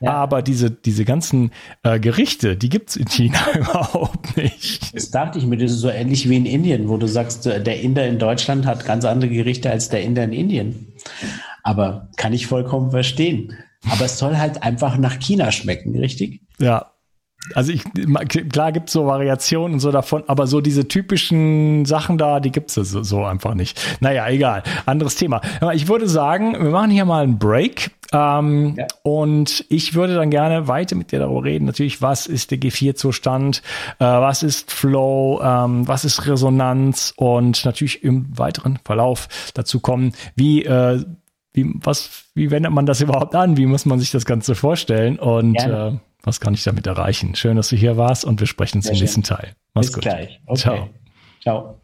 Ja. 0.00 0.12
Aber 0.12 0.42
diese, 0.42 0.70
diese 0.70 1.04
ganzen 1.04 1.50
äh, 1.82 1.98
Gerichte, 1.98 2.56
die 2.56 2.68
gibt's 2.68 2.96
in 2.96 3.06
China 3.06 3.38
überhaupt 3.54 4.36
nicht. 4.36 4.94
Das 4.94 5.10
dachte 5.10 5.38
ich 5.38 5.46
mir, 5.46 5.56
das 5.56 5.72
ist 5.72 5.80
so 5.80 5.88
ähnlich 5.88 6.28
wie 6.28 6.36
in 6.36 6.46
Indien, 6.46 6.88
wo 6.88 6.96
du 6.96 7.08
sagst, 7.08 7.46
der 7.46 7.80
Inder 7.80 8.06
in 8.06 8.18
Deutschland 8.18 8.66
hat 8.66 8.84
ganz 8.84 9.04
andere 9.04 9.30
Gerichte 9.30 9.70
als 9.70 9.88
der 9.88 10.02
Inder 10.02 10.24
in 10.24 10.32
Indien. 10.32 10.86
Aber 11.62 12.08
kann 12.16 12.32
ich 12.32 12.46
vollkommen 12.46 12.90
verstehen. 12.90 13.54
Aber 13.90 14.06
es 14.06 14.18
soll 14.18 14.36
halt 14.36 14.62
einfach 14.62 14.96
nach 14.96 15.18
China 15.18 15.52
schmecken, 15.52 15.96
richtig? 15.98 16.42
Ja. 16.58 16.90
Also 17.52 17.72
ich, 17.72 17.82
klar 18.50 18.72
gibt 18.72 18.88
es 18.88 18.94
so 18.94 19.06
Variationen 19.06 19.74
und 19.74 19.80
so 19.80 19.92
davon, 19.92 20.24
aber 20.28 20.46
so 20.46 20.62
diese 20.62 20.88
typischen 20.88 21.84
Sachen 21.84 22.16
da, 22.16 22.40
die 22.40 22.50
gibt 22.50 22.74
es 22.74 22.90
so, 22.90 23.02
so, 23.02 23.24
einfach 23.24 23.54
nicht. 23.54 23.78
Naja, 24.00 24.26
egal. 24.28 24.62
Anderes 24.86 25.16
Thema. 25.16 25.42
Ich 25.74 25.86
würde 25.88 26.08
sagen, 26.08 26.54
wir 26.54 26.70
machen 26.70 26.90
hier 26.90 27.04
mal 27.04 27.22
einen 27.22 27.38
Break. 27.38 27.90
Ähm, 28.14 28.74
ja. 28.78 28.86
Und 29.02 29.64
ich 29.68 29.94
würde 29.94 30.14
dann 30.14 30.30
gerne 30.30 30.68
weiter 30.68 30.94
mit 30.94 31.10
dir 31.10 31.18
darüber 31.18 31.44
reden. 31.44 31.66
Natürlich, 31.66 32.00
was 32.00 32.26
ist 32.26 32.52
der 32.52 32.58
G4-Zustand? 32.58 33.62
Äh, 33.98 34.04
was 34.04 34.42
ist 34.42 34.70
Flow? 34.70 35.40
Ähm, 35.42 35.86
was 35.88 36.04
ist 36.04 36.26
Resonanz? 36.26 37.12
Und 37.16 37.64
natürlich 37.64 38.04
im 38.04 38.26
weiteren 38.38 38.78
Verlauf 38.84 39.28
dazu 39.54 39.80
kommen, 39.80 40.12
wie 40.36 40.64
äh, 40.64 41.04
wie, 41.54 41.72
was, 41.74 42.24
wie 42.34 42.50
wendet 42.50 42.72
man 42.72 42.84
das 42.84 43.00
überhaupt 43.00 43.34
an? 43.36 43.56
Wie 43.56 43.66
muss 43.66 43.86
man 43.86 44.00
sich 44.00 44.10
das 44.10 44.24
Ganze 44.26 44.56
vorstellen? 44.56 45.18
Und 45.20 45.56
äh, 45.56 45.92
was 46.22 46.40
kann 46.40 46.52
ich 46.52 46.64
damit 46.64 46.86
erreichen? 46.86 47.36
Schön, 47.36 47.56
dass 47.56 47.68
du 47.68 47.76
hier 47.76 47.96
warst 47.96 48.24
und 48.24 48.40
wir 48.40 48.48
sprechen 48.48 48.78
uns 48.78 48.88
im 48.88 48.98
nächsten 48.98 49.22
Teil. 49.22 49.54
Mach's 49.72 49.86
Bis 49.86 49.94
gut. 49.94 50.02
gleich. 50.02 50.40
Okay. 50.46 50.60
Ciao. 50.60 50.88
Ciao. 51.40 51.83